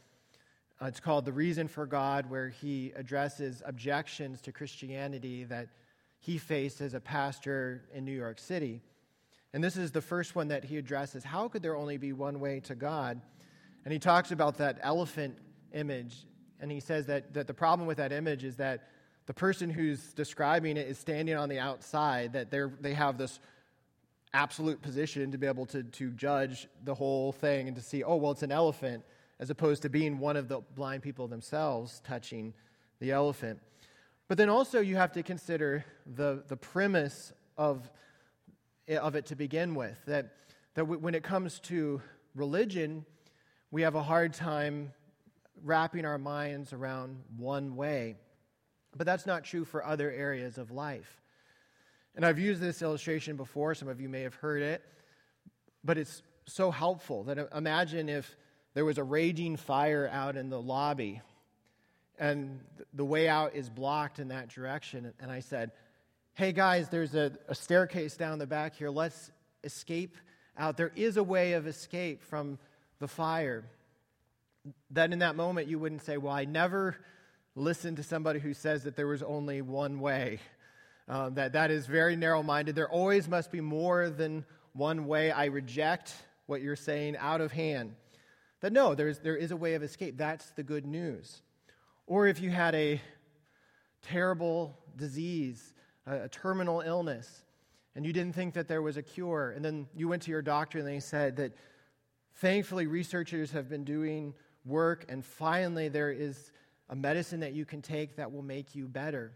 Uh, 0.82 0.86
it's 0.86 0.98
called 0.98 1.24
The 1.24 1.32
Reason 1.32 1.68
for 1.68 1.86
God, 1.86 2.28
where 2.28 2.48
he 2.48 2.92
addresses 2.96 3.62
objections 3.64 4.40
to 4.40 4.50
Christianity 4.50 5.44
that 5.44 5.68
he 6.18 6.38
faced 6.38 6.80
as 6.80 6.92
a 6.94 6.98
pastor 6.98 7.84
in 7.94 8.04
New 8.04 8.16
York 8.16 8.40
City. 8.40 8.82
And 9.52 9.62
this 9.62 9.76
is 9.76 9.92
the 9.92 10.00
first 10.00 10.34
one 10.34 10.48
that 10.48 10.64
he 10.64 10.76
addresses. 10.76 11.22
How 11.22 11.46
could 11.46 11.62
there 11.62 11.76
only 11.76 11.98
be 11.98 12.12
one 12.12 12.40
way 12.40 12.58
to 12.60 12.74
God? 12.74 13.20
And 13.84 13.92
he 13.92 14.00
talks 14.00 14.32
about 14.32 14.58
that 14.58 14.80
elephant 14.82 15.38
image. 15.72 16.26
And 16.60 16.68
he 16.68 16.80
says 16.80 17.06
that, 17.06 17.32
that 17.34 17.46
the 17.46 17.54
problem 17.54 17.86
with 17.86 17.98
that 17.98 18.10
image 18.10 18.42
is 18.42 18.56
that 18.56 18.88
the 19.26 19.34
person 19.34 19.70
who's 19.70 20.12
describing 20.14 20.76
it 20.76 20.88
is 20.88 20.98
standing 20.98 21.36
on 21.36 21.48
the 21.48 21.60
outside, 21.60 22.32
that 22.32 22.50
they 22.50 22.94
have 22.94 23.18
this 23.18 23.38
absolute 24.36 24.82
position 24.82 25.32
to 25.32 25.38
be 25.38 25.46
able 25.46 25.64
to, 25.64 25.82
to 25.82 26.10
judge 26.10 26.68
the 26.84 26.94
whole 26.94 27.32
thing 27.32 27.68
and 27.68 27.76
to 27.76 27.82
see, 27.82 28.04
oh, 28.04 28.16
well, 28.16 28.32
it's 28.32 28.42
an 28.42 28.52
elephant, 28.52 29.02
as 29.40 29.48
opposed 29.48 29.80
to 29.82 29.88
being 29.88 30.18
one 30.18 30.36
of 30.36 30.46
the 30.46 30.60
blind 30.74 31.02
people 31.02 31.26
themselves 31.26 32.02
touching 32.04 32.52
the 33.00 33.12
elephant. 33.12 33.58
But 34.28 34.36
then 34.36 34.50
also, 34.50 34.80
you 34.80 34.96
have 34.96 35.12
to 35.12 35.22
consider 35.22 35.86
the, 36.04 36.44
the 36.48 36.56
premise 36.56 37.32
of, 37.56 37.90
of 38.88 39.16
it 39.16 39.26
to 39.26 39.36
begin 39.36 39.74
with 39.74 39.96
that, 40.06 40.34
that 40.74 40.84
when 40.84 41.14
it 41.14 41.22
comes 41.22 41.58
to 41.60 42.02
religion, 42.34 43.06
we 43.70 43.82
have 43.82 43.94
a 43.94 44.02
hard 44.02 44.34
time 44.34 44.92
wrapping 45.64 46.04
our 46.04 46.18
minds 46.18 46.74
around 46.74 47.22
one 47.38 47.74
way. 47.74 48.16
But 48.94 49.06
that's 49.06 49.24
not 49.24 49.44
true 49.44 49.64
for 49.64 49.84
other 49.84 50.10
areas 50.10 50.58
of 50.58 50.70
life. 50.70 51.22
And 52.16 52.24
I've 52.24 52.38
used 52.38 52.62
this 52.62 52.80
illustration 52.80 53.36
before, 53.36 53.74
some 53.74 53.88
of 53.88 54.00
you 54.00 54.08
may 54.08 54.22
have 54.22 54.34
heard 54.34 54.62
it, 54.62 54.82
but 55.84 55.98
it's 55.98 56.22
so 56.46 56.70
helpful 56.70 57.24
that 57.24 57.38
uh, 57.38 57.46
imagine 57.54 58.08
if 58.08 58.36
there 58.72 58.86
was 58.86 58.96
a 58.96 59.04
raging 59.04 59.56
fire 59.56 60.08
out 60.10 60.36
in 60.36 60.48
the 60.48 60.60
lobby 60.60 61.20
and 62.18 62.60
the 62.94 63.04
way 63.04 63.28
out 63.28 63.54
is 63.54 63.68
blocked 63.68 64.18
in 64.18 64.28
that 64.28 64.48
direction. 64.48 65.12
And 65.20 65.30
I 65.30 65.40
said, 65.40 65.72
Hey 66.32 66.52
guys, 66.52 66.88
there's 66.88 67.14
a, 67.14 67.32
a 67.48 67.54
staircase 67.54 68.16
down 68.16 68.38
the 68.38 68.46
back 68.46 68.74
here. 68.76 68.90
Let's 68.90 69.30
escape 69.64 70.16
out. 70.56 70.76
There 70.76 70.92
is 70.96 71.18
a 71.18 71.22
way 71.22 71.52
of 71.52 71.66
escape 71.66 72.22
from 72.22 72.58
the 72.98 73.08
fire. 73.08 73.64
Then 74.90 75.12
in 75.12 75.18
that 75.18 75.36
moment, 75.36 75.68
you 75.68 75.78
wouldn't 75.78 76.02
say, 76.02 76.16
Well, 76.16 76.32
I 76.32 76.46
never 76.46 76.96
listened 77.54 77.98
to 77.98 78.02
somebody 78.02 78.38
who 78.40 78.54
says 78.54 78.84
that 78.84 78.96
there 78.96 79.06
was 79.06 79.22
only 79.22 79.60
one 79.60 80.00
way. 80.00 80.40
Uh, 81.08 81.30
that 81.30 81.52
that 81.52 81.70
is 81.70 81.86
very 81.86 82.16
narrow 82.16 82.42
minded. 82.42 82.74
There 82.74 82.90
always 82.90 83.28
must 83.28 83.52
be 83.52 83.60
more 83.60 84.10
than 84.10 84.44
one 84.72 85.06
way. 85.06 85.30
I 85.30 85.46
reject 85.46 86.14
what 86.46 86.62
you're 86.62 86.76
saying 86.76 87.16
out 87.18 87.40
of 87.40 87.52
hand. 87.52 87.94
That 88.60 88.72
no, 88.72 88.94
there's, 88.94 89.18
there 89.20 89.36
is 89.36 89.50
a 89.50 89.56
way 89.56 89.74
of 89.74 89.82
escape. 89.82 90.16
That's 90.16 90.50
the 90.50 90.62
good 90.62 90.86
news. 90.86 91.42
Or 92.06 92.26
if 92.26 92.40
you 92.40 92.50
had 92.50 92.74
a 92.74 93.00
terrible 94.02 94.78
disease, 94.96 95.74
a, 96.06 96.22
a 96.22 96.28
terminal 96.28 96.80
illness, 96.80 97.44
and 97.94 98.04
you 98.04 98.12
didn't 98.12 98.34
think 98.34 98.54
that 98.54 98.68
there 98.68 98.82
was 98.82 98.96
a 98.96 99.02
cure, 99.02 99.52
and 99.54 99.64
then 99.64 99.86
you 99.94 100.08
went 100.08 100.22
to 100.22 100.30
your 100.30 100.42
doctor 100.42 100.78
and 100.78 100.86
they 100.86 101.00
said 101.00 101.36
that 101.36 101.52
thankfully 102.34 102.86
researchers 102.86 103.52
have 103.52 103.68
been 103.68 103.84
doing 103.84 104.34
work, 104.64 105.04
and 105.08 105.24
finally 105.24 105.88
there 105.88 106.10
is 106.10 106.50
a 106.88 106.96
medicine 106.96 107.40
that 107.40 107.52
you 107.52 107.64
can 107.64 107.80
take 107.80 108.16
that 108.16 108.32
will 108.32 108.42
make 108.42 108.74
you 108.74 108.88
better. 108.88 109.32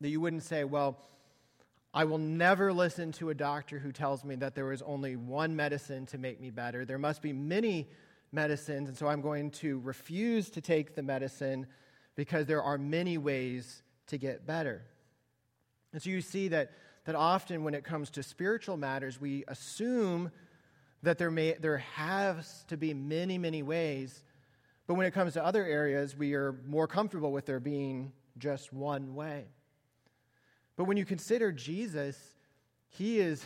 That 0.00 0.08
you 0.08 0.20
wouldn't 0.20 0.42
say, 0.42 0.64
well, 0.64 0.98
I 1.92 2.04
will 2.04 2.18
never 2.18 2.72
listen 2.72 3.12
to 3.12 3.30
a 3.30 3.34
doctor 3.34 3.78
who 3.78 3.90
tells 3.90 4.24
me 4.24 4.36
that 4.36 4.54
there 4.54 4.72
is 4.72 4.80
only 4.82 5.16
one 5.16 5.56
medicine 5.56 6.06
to 6.06 6.18
make 6.18 6.40
me 6.40 6.50
better. 6.50 6.84
There 6.84 6.98
must 6.98 7.20
be 7.20 7.32
many 7.32 7.88
medicines, 8.32 8.88
and 8.88 8.96
so 8.96 9.08
I'm 9.08 9.20
going 9.20 9.50
to 9.52 9.80
refuse 9.80 10.50
to 10.50 10.60
take 10.60 10.94
the 10.94 11.02
medicine 11.02 11.66
because 12.14 12.46
there 12.46 12.62
are 12.62 12.78
many 12.78 13.18
ways 13.18 13.82
to 14.06 14.18
get 14.18 14.46
better. 14.46 14.82
And 15.92 16.00
so 16.00 16.10
you 16.10 16.20
see 16.20 16.48
that, 16.48 16.70
that 17.06 17.16
often 17.16 17.64
when 17.64 17.74
it 17.74 17.82
comes 17.82 18.10
to 18.10 18.22
spiritual 18.22 18.76
matters, 18.76 19.20
we 19.20 19.44
assume 19.48 20.30
that 21.02 21.18
there, 21.18 21.30
may, 21.30 21.54
there 21.54 21.78
has 21.78 22.64
to 22.68 22.76
be 22.76 22.94
many, 22.94 23.38
many 23.38 23.62
ways. 23.62 24.22
But 24.86 24.94
when 24.94 25.06
it 25.06 25.12
comes 25.12 25.32
to 25.34 25.44
other 25.44 25.64
areas, 25.64 26.16
we 26.16 26.34
are 26.34 26.52
more 26.66 26.86
comfortable 26.86 27.32
with 27.32 27.46
there 27.46 27.60
being 27.60 28.12
just 28.38 28.72
one 28.72 29.14
way. 29.14 29.46
But 30.80 30.86
when 30.86 30.96
you 30.96 31.04
consider 31.04 31.52
Jesus, 31.52 32.16
he 32.88 33.20
is 33.20 33.44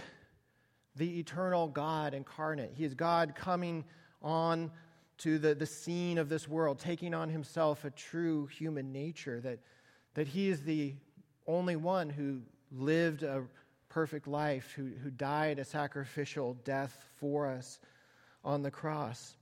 the 0.95 1.19
eternal 1.19 1.67
God 1.67 2.15
incarnate. 2.15 2.71
He 2.77 2.85
is 2.85 2.95
God 2.95 3.35
coming 3.35 3.85
on 4.23 4.71
to 5.19 5.41
the, 5.41 5.53
the 5.53 5.67
scene 5.67 6.19
of 6.19 6.29
this 6.29 6.47
world, 6.47 6.79
taking 6.79 7.13
on 7.13 7.29
himself 7.29 7.85
a 7.85 7.91
true 7.91 8.47
human 8.47 8.93
nature, 8.93 9.41
that, 9.41 9.59
that 10.15 10.29
he 10.29 10.49
is 10.49 10.63
the 10.63 10.95
only 11.49 11.75
one 11.75 12.09
who 12.09 12.41
lived 12.71 13.25
a 13.25 13.43
perfect 13.89 14.29
life, 14.29 14.73
who, 14.77 14.93
who 15.03 15.11
died 15.11 15.59
a 15.59 15.65
sacrificial 15.65 16.55
death 16.63 17.05
for 17.17 17.49
us 17.49 17.81
on 18.45 18.63
the 18.63 18.71
cross. 18.71 19.35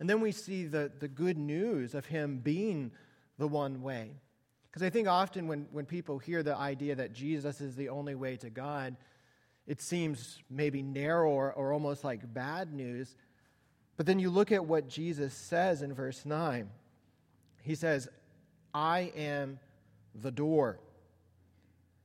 And 0.00 0.10
then 0.10 0.20
we 0.20 0.32
see 0.32 0.66
the, 0.66 0.92
the 1.00 1.08
good 1.08 1.38
news 1.38 1.94
of 1.94 2.04
him 2.04 2.40
being 2.40 2.92
the 3.38 3.48
one 3.48 3.80
way. 3.80 4.20
Because 4.78 4.86
I 4.86 4.90
think 4.90 5.08
often 5.08 5.48
when, 5.48 5.66
when 5.72 5.86
people 5.86 6.20
hear 6.20 6.44
the 6.44 6.54
idea 6.54 6.94
that 6.94 7.12
Jesus 7.12 7.60
is 7.60 7.74
the 7.74 7.88
only 7.88 8.14
way 8.14 8.36
to 8.36 8.48
God, 8.48 8.94
it 9.66 9.80
seems 9.80 10.38
maybe 10.48 10.82
narrow 10.82 11.32
or, 11.32 11.52
or 11.52 11.72
almost 11.72 12.04
like 12.04 12.32
bad 12.32 12.72
news. 12.72 13.16
But 13.96 14.06
then 14.06 14.20
you 14.20 14.30
look 14.30 14.52
at 14.52 14.64
what 14.64 14.88
Jesus 14.88 15.34
says 15.34 15.82
in 15.82 15.92
verse 15.92 16.24
9. 16.24 16.70
He 17.64 17.74
says, 17.74 18.08
I 18.72 19.10
am 19.16 19.58
the 20.14 20.30
door. 20.30 20.78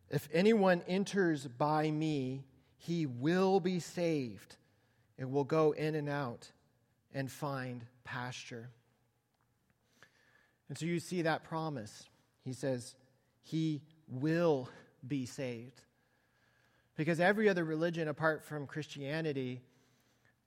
If 0.09 0.27
anyone 0.33 0.81
enters 0.87 1.45
by 1.45 1.91
me, 1.91 2.43
he 2.77 3.05
will 3.05 3.59
be 3.59 3.79
saved 3.81 4.55
and 5.19 5.31
will 5.31 5.43
go 5.43 5.73
in 5.73 5.93
and 5.93 6.09
out 6.09 6.51
and 7.13 7.31
find 7.31 7.85
pasture. 8.03 8.71
And 10.69 10.75
so 10.75 10.87
you 10.87 10.99
see 10.99 11.21
that 11.21 11.43
promise. 11.43 12.09
He 12.43 12.53
says, 12.53 12.95
He 13.41 13.81
will 14.07 14.69
be 15.07 15.25
saved. 15.25 15.81
Because 16.95 17.19
every 17.19 17.49
other 17.49 17.63
religion 17.63 18.07
apart 18.07 18.43
from 18.43 18.67
Christianity 18.67 19.61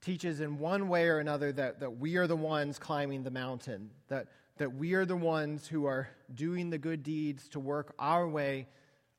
teaches 0.01 0.41
in 0.41 0.59
one 0.59 0.89
way 0.89 1.09
or 1.09 1.19
another 1.19 1.51
that, 1.53 1.81
that 1.81 1.99
we 1.99 2.17
are 2.17 2.27
the 2.27 2.37
ones 2.37 2.79
climbing 2.79 3.25
the 3.25 3.31
mountain, 3.31 3.91
that, 4.09 4.29
that 4.59 4.75
we 4.75 4.95
are 4.95 5.05
the 5.05 5.17
ones 5.17 5.67
who 5.67 5.87
are 5.87 6.09
doing 6.33 6.71
the 6.71 6.79
good 6.79 7.03
deeds 7.03 7.49
to 7.49 7.61
work 7.61 7.95
our 7.99 8.29
way 8.29 8.69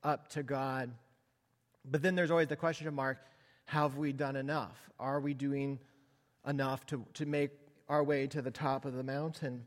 up 0.02 0.28
to 0.28 0.42
God. 0.42 0.90
But 1.84 2.02
then 2.02 2.14
there's 2.14 2.30
always 2.30 2.48
the 2.48 2.56
question 2.56 2.92
mark 2.94 3.18
have 3.66 3.98
we 3.98 4.14
done 4.14 4.36
enough? 4.36 4.78
Are 4.98 5.20
we 5.20 5.34
doing 5.34 5.78
enough 6.46 6.86
to, 6.86 7.04
to 7.14 7.26
make 7.26 7.50
our 7.86 8.02
way 8.02 8.26
to 8.28 8.40
the 8.40 8.50
top 8.50 8.86
of 8.86 8.94
the 8.94 9.02
mountain? 9.02 9.66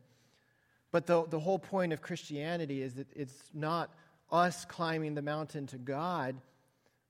But 0.91 1.07
the, 1.07 1.25
the 1.27 1.39
whole 1.39 1.59
point 1.59 1.93
of 1.93 2.01
Christianity 2.01 2.81
is 2.81 2.95
that 2.95 3.07
it's 3.15 3.49
not 3.53 3.91
us 4.31 4.65
climbing 4.65 5.15
the 5.15 5.21
mountain 5.21 5.67
to 5.67 5.77
God, 5.77 6.35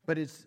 but 0.06 0.18
it's 0.18 0.46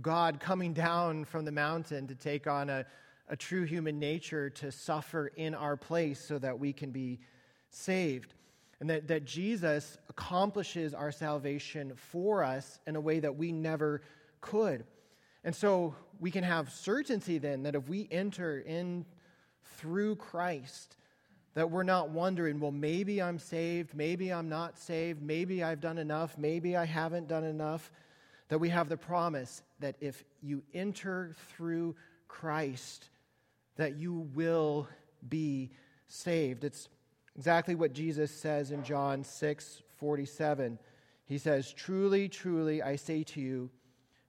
God 0.00 0.40
coming 0.40 0.72
down 0.74 1.24
from 1.24 1.44
the 1.44 1.52
mountain 1.52 2.08
to 2.08 2.14
take 2.14 2.46
on 2.46 2.68
a, 2.70 2.84
a 3.28 3.36
true 3.36 3.64
human 3.64 3.98
nature 3.98 4.50
to 4.50 4.72
suffer 4.72 5.28
in 5.36 5.54
our 5.54 5.76
place 5.76 6.20
so 6.20 6.38
that 6.38 6.58
we 6.58 6.72
can 6.72 6.90
be 6.90 7.20
saved. 7.70 8.34
And 8.80 8.90
that, 8.90 9.08
that 9.08 9.24
Jesus 9.24 9.96
accomplishes 10.10 10.94
our 10.94 11.12
salvation 11.12 11.92
for 11.94 12.42
us 12.42 12.80
in 12.86 12.96
a 12.96 13.00
way 13.00 13.20
that 13.20 13.36
we 13.36 13.52
never 13.52 14.02
could. 14.40 14.84
And 15.44 15.54
so 15.54 15.94
we 16.20 16.30
can 16.30 16.44
have 16.44 16.70
certainty 16.70 17.38
then 17.38 17.62
that 17.62 17.74
if 17.74 17.88
we 17.88 18.08
enter 18.10 18.58
in 18.58 19.06
through 19.76 20.16
Christ, 20.16 20.96
that 21.54 21.70
we're 21.70 21.84
not 21.84 22.10
wondering, 22.10 22.58
well, 22.58 22.72
maybe 22.72 23.22
I'm 23.22 23.38
saved, 23.38 23.94
maybe 23.94 24.32
I'm 24.32 24.48
not 24.48 24.78
saved, 24.78 25.22
maybe 25.22 25.62
I've 25.62 25.80
done 25.80 25.98
enough, 25.98 26.36
maybe 26.36 26.76
I 26.76 26.84
haven't 26.84 27.28
done 27.28 27.44
enough. 27.44 27.90
That 28.48 28.58
we 28.58 28.68
have 28.68 28.88
the 28.88 28.96
promise 28.96 29.62
that 29.80 29.96
if 30.00 30.22
you 30.42 30.62
enter 30.74 31.34
through 31.48 31.96
Christ, 32.28 33.08
that 33.76 33.96
you 33.96 34.28
will 34.34 34.86
be 35.28 35.70
saved. 36.08 36.64
It's 36.64 36.88
exactly 37.36 37.74
what 37.74 37.92
Jesus 37.92 38.30
says 38.30 38.70
in 38.70 38.84
John 38.84 39.24
6 39.24 39.82
47. 39.98 40.78
He 41.26 41.38
says, 41.38 41.72
Truly, 41.72 42.28
truly, 42.28 42.82
I 42.82 42.96
say 42.96 43.22
to 43.24 43.40
you, 43.40 43.70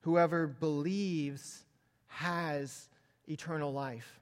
whoever 0.01 0.47
believes 0.47 1.65
has 2.07 2.87
eternal 3.27 3.73
life. 3.73 4.21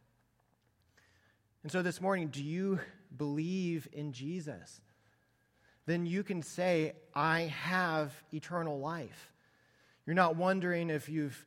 And 1.64 1.72
so 1.72 1.82
this 1.82 2.02
morning, 2.02 2.28
do 2.28 2.44
you 2.44 2.80
believe 3.16 3.88
in 3.94 4.12
Jesus? 4.12 4.82
Then 5.86 6.06
you 6.06 6.24
can 6.24 6.42
say, 6.42 6.94
I 7.14 7.42
have 7.64 8.14
eternal 8.34 8.80
life. 8.80 9.32
You're 10.06 10.14
not 10.14 10.36
wondering 10.36 10.90
if 10.90 11.08
you've 11.08 11.46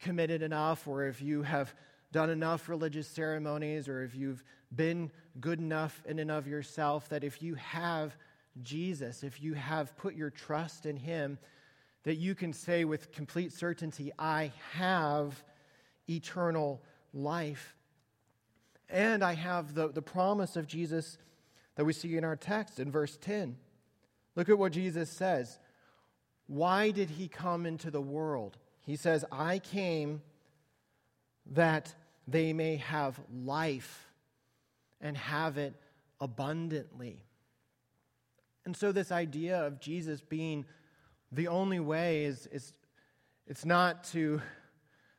committed 0.00 0.42
enough 0.42 0.88
or 0.88 1.04
if 1.04 1.20
you 1.20 1.42
have 1.42 1.74
done 2.12 2.30
enough 2.30 2.68
religious 2.68 3.06
ceremonies 3.06 3.88
or 3.88 4.02
if 4.02 4.14
you've 4.14 4.42
been 4.74 5.10
good 5.40 5.58
enough 5.58 6.02
in 6.06 6.18
and 6.18 6.30
of 6.30 6.46
yourself, 6.46 7.08
that 7.10 7.24
if 7.24 7.42
you 7.42 7.54
have 7.56 8.16
Jesus, 8.62 9.22
if 9.22 9.42
you 9.42 9.54
have 9.54 9.96
put 9.96 10.14
your 10.14 10.30
trust 10.30 10.86
in 10.86 10.96
Him, 10.96 11.38
that 12.04 12.16
you 12.16 12.34
can 12.34 12.54
say 12.54 12.84
with 12.84 13.12
complete 13.12 13.52
certainty, 13.52 14.12
I 14.18 14.52
have 14.72 15.42
eternal 16.08 16.82
life. 17.12 17.76
And 18.88 19.22
I 19.22 19.34
have 19.34 19.74
the, 19.74 19.88
the 19.88 20.02
promise 20.02 20.56
of 20.56 20.66
Jesus 20.66 21.18
that 21.76 21.84
we 21.84 21.92
see 21.92 22.16
in 22.16 22.24
our 22.24 22.36
text 22.36 22.80
in 22.80 22.90
verse 22.90 23.16
10. 23.20 23.56
Look 24.34 24.48
at 24.48 24.58
what 24.58 24.72
Jesus 24.72 25.10
says. 25.10 25.58
Why 26.46 26.90
did 26.90 27.10
he 27.10 27.28
come 27.28 27.66
into 27.66 27.90
the 27.90 28.00
world? 28.00 28.56
He 28.86 28.96
says, 28.96 29.24
I 29.30 29.58
came 29.58 30.22
that 31.52 31.94
they 32.26 32.52
may 32.52 32.76
have 32.76 33.20
life 33.44 34.08
and 35.00 35.16
have 35.16 35.58
it 35.58 35.74
abundantly. 36.20 37.24
And 38.64 38.76
so, 38.76 38.92
this 38.92 39.12
idea 39.12 39.58
of 39.66 39.80
Jesus 39.80 40.20
being 40.20 40.66
the 41.32 41.48
only 41.48 41.80
way 41.80 42.24
is, 42.24 42.46
is 42.52 42.72
it's 43.46 43.64
not 43.64 44.04
to 44.12 44.42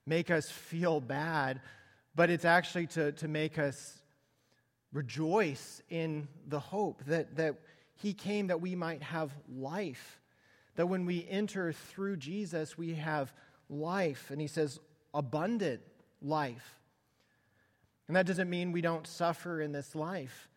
make 0.06 0.30
us 0.30 0.50
feel 0.50 1.00
bad, 1.00 1.62
but 2.20 2.30
it's 2.30 2.44
actually 2.44 2.86
to, 2.86 3.14
to 3.14 3.30
make 3.30 3.58
us 3.58 3.98
rejoice 4.92 5.82
in 5.88 6.28
the 6.46 6.60
hope 6.60 7.02
that, 7.06 7.38
that 7.38 7.56
He 7.96 8.14
came 8.14 8.48
that 8.48 8.60
we 8.60 8.76
might 8.76 9.02
have 9.02 9.32
life. 9.48 10.20
That 10.76 10.88
when 10.88 11.06
we 11.06 11.26
enter 11.30 11.72
through 11.72 12.18
Jesus, 12.18 12.78
we 12.78 12.96
have 12.96 13.34
life. 13.70 14.32
And 14.32 14.42
He 14.42 14.48
says, 14.48 14.82
abundant 15.14 15.80
life. 16.22 16.78
And 18.10 18.18
that 18.18 18.26
doesn't 18.26 18.50
mean 18.50 18.74
we 18.74 18.82
don't 18.82 19.08
suffer 19.08 19.62
in 19.62 19.72
this 19.72 19.96
life. 19.96 20.50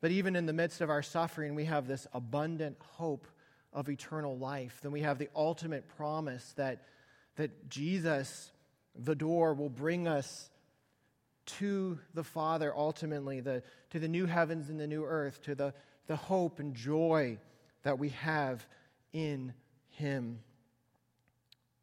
But 0.00 0.10
even 0.10 0.36
in 0.36 0.46
the 0.46 0.54
midst 0.54 0.80
of 0.80 0.88
our 0.88 1.02
suffering, 1.02 1.54
we 1.54 1.66
have 1.66 1.86
this 1.86 2.06
abundant 2.14 2.78
hope 2.92 3.26
of 3.74 3.90
eternal 3.90 4.38
life. 4.38 4.78
Then 4.82 4.92
we 4.92 5.02
have 5.02 5.18
the 5.18 5.28
ultimate 5.36 5.86
promise 5.98 6.54
that, 6.56 6.84
that 7.36 7.68
Jesus, 7.68 8.50
the 8.98 9.14
door, 9.14 9.52
will 9.52 9.68
bring 9.68 10.08
us 10.08 10.48
to 11.58 11.98
the 12.14 12.24
Father 12.24 12.72
ultimately, 12.74 13.40
the, 13.40 13.62
to 13.90 13.98
the 13.98 14.08
new 14.08 14.26
heavens 14.26 14.68
and 14.68 14.78
the 14.78 14.86
new 14.86 15.04
earth, 15.04 15.42
to 15.42 15.54
the, 15.54 15.74
the 16.06 16.16
hope 16.16 16.60
and 16.60 16.74
joy 16.74 17.38
that 17.82 17.98
we 17.98 18.10
have 18.10 18.66
in 19.12 19.54
Him. 19.90 20.40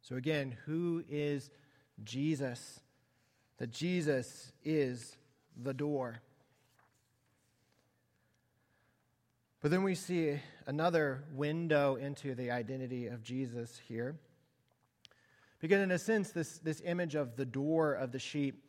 So, 0.02 0.16
again, 0.16 0.56
who 0.66 1.04
is 1.08 1.50
Jesus? 2.04 2.80
that 3.58 3.70
Jesus 3.70 4.52
is 4.64 5.16
the 5.56 5.74
door. 5.74 6.20
But 9.62 9.70
then 9.70 9.82
we 9.82 9.94
see 9.94 10.38
another 10.66 11.24
window 11.32 11.96
into 11.96 12.34
the 12.34 12.50
identity 12.50 13.06
of 13.06 13.22
Jesus 13.22 13.80
here. 13.88 14.16
Because, 15.58 15.80
in 15.80 15.90
a 15.90 15.98
sense, 15.98 16.30
this, 16.30 16.58
this 16.58 16.82
image 16.84 17.14
of 17.14 17.36
the 17.36 17.46
door 17.46 17.94
of 17.94 18.12
the 18.12 18.18
sheep 18.18 18.62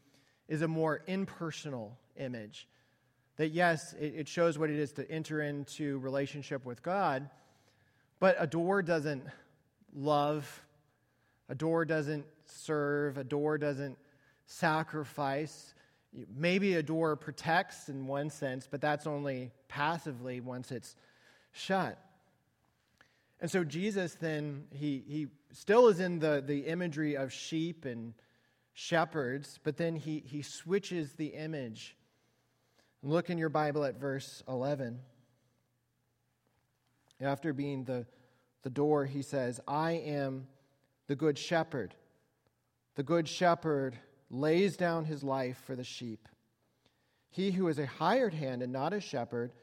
is 0.47 0.62
a 0.62 0.67
more 0.67 1.01
impersonal 1.07 1.97
image. 2.17 2.67
That, 3.38 3.49
yes, 3.49 3.93
it, 3.93 4.13
it 4.15 4.27
shows 4.27 4.57
what 4.57 4.69
it 4.69 4.79
is 4.79 4.91
to 4.93 5.10
enter 5.10 5.41
into 5.41 5.99
relationship 5.99 6.65
with 6.65 6.81
God, 6.81 7.29
but 8.19 8.36
a 8.39 8.47
door 8.47 8.81
doesn't 8.81 9.23
love, 9.93 10.63
a 11.49 11.55
door 11.55 11.86
doesn't 11.86 12.25
serve, 12.45 13.17
a 13.17 13.23
door 13.23 13.57
doesn't 13.57 13.97
sacrifice. 14.47 15.73
Maybe 16.36 16.75
a 16.75 16.83
door 16.83 17.15
protects 17.15 17.89
in 17.89 18.07
one 18.07 18.29
sense, 18.29 18.67
but 18.69 18.81
that's 18.81 19.05
only 19.05 19.51
passively 19.67 20.39
once 20.39 20.71
it's 20.71 20.95
shut. 21.51 21.99
And 23.39 23.51
so 23.51 23.63
Jesus 23.63 24.15
then, 24.15 24.65
he, 24.71 25.03
he 25.07 25.27
still 25.51 25.89
is 25.89 25.99
in 25.99 26.19
the, 26.19 26.43
the 26.45 26.62
imagery 26.62 27.15
of 27.15 27.31
sheep 27.31 27.86
and 27.86 28.13
shepherds, 28.80 29.60
but 29.63 29.76
then 29.76 29.96
he, 29.96 30.20
he 30.20 30.44
switches 30.44 31.13
the 31.13 31.30
image. 31.30 31.98
Look 33.02 33.32
in 33.32 33.40
your 33.40 33.50
Bible 33.50 33.84
at 33.84 34.00
verse 34.00 34.44
11. 34.48 35.00
After 37.20 37.54
being 37.54 37.86
the, 37.86 38.06
the 38.62 38.70
door, 38.70 39.06
he 39.06 39.24
says, 39.24 39.60
I 39.68 39.94
am 39.94 40.46
the 41.08 41.16
good 41.16 41.40
shepherd. 41.40 41.96
The 42.94 43.02
good 43.02 43.28
shepherd 43.28 43.98
lays 44.30 44.78
down 44.78 45.06
his 45.06 45.24
life 45.24 45.60
for 45.66 45.76
the 45.76 45.84
sheep. 45.84 46.28
He 47.32 47.50
who 47.50 47.68
is 47.70 47.80
a 47.80 47.88
hired 47.88 48.36
hand 48.36 48.62
and 48.62 48.72
not 48.72 48.94
a 48.94 49.02
shepherd, 49.02 49.54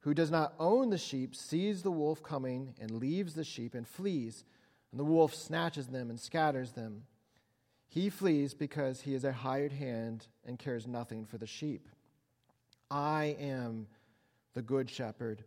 who 0.00 0.14
does 0.14 0.30
not 0.30 0.54
own 0.58 0.88
the 0.88 0.96
sheep, 0.96 1.36
sees 1.36 1.82
the 1.82 1.90
wolf 1.90 2.22
coming 2.22 2.74
and 2.80 2.90
leaves 2.90 3.34
the 3.34 3.44
sheep 3.44 3.74
and 3.74 3.86
flees, 3.86 4.44
and 4.92 4.98
the 4.98 5.04
wolf 5.04 5.34
snatches 5.34 5.88
them 5.88 6.08
and 6.08 6.18
scatters 6.18 6.72
them. 6.72 7.02
He 7.88 8.10
flees 8.10 8.54
because 8.54 9.00
he 9.00 9.14
is 9.14 9.24
a 9.24 9.32
hired 9.32 9.72
hand 9.72 10.26
and 10.44 10.58
cares 10.58 10.86
nothing 10.86 11.24
for 11.24 11.38
the 11.38 11.46
sheep. 11.46 11.88
I 12.90 13.36
am 13.40 13.86
the 14.54 14.62
good 14.62 14.90
shepherd. 14.90 15.44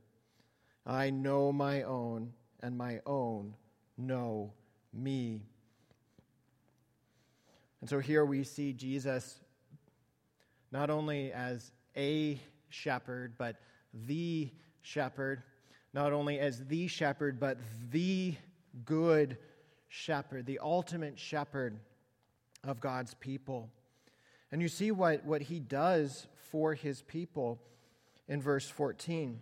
I 0.85 1.09
know 1.09 1.51
my 1.51 1.83
own, 1.83 2.33
and 2.61 2.77
my 2.77 3.01
own 3.05 3.55
know 3.97 4.53
me. 4.93 5.41
And 7.81 7.89
so 7.89 7.99
here 7.99 8.25
we 8.25 8.43
see 8.43 8.73
Jesus 8.73 9.39
not 10.71 10.89
only 10.89 11.31
as 11.31 11.71
a 11.95 12.39
shepherd, 12.69 13.33
but 13.37 13.57
the 13.93 14.51
shepherd. 14.81 15.43
Not 15.93 16.13
only 16.13 16.39
as 16.39 16.65
the 16.65 16.87
shepherd, 16.87 17.39
but 17.39 17.57
the 17.91 18.35
good 18.85 19.37
shepherd, 19.87 20.45
the 20.45 20.59
ultimate 20.59 21.17
shepherd 21.17 21.79
of 22.63 22.79
God's 22.79 23.13
people. 23.15 23.69
And 24.51 24.61
you 24.61 24.67
see 24.67 24.91
what, 24.91 25.25
what 25.25 25.41
he 25.41 25.59
does 25.59 26.27
for 26.51 26.73
his 26.73 27.01
people 27.01 27.59
in 28.27 28.41
verse 28.41 28.67
14. 28.67 29.39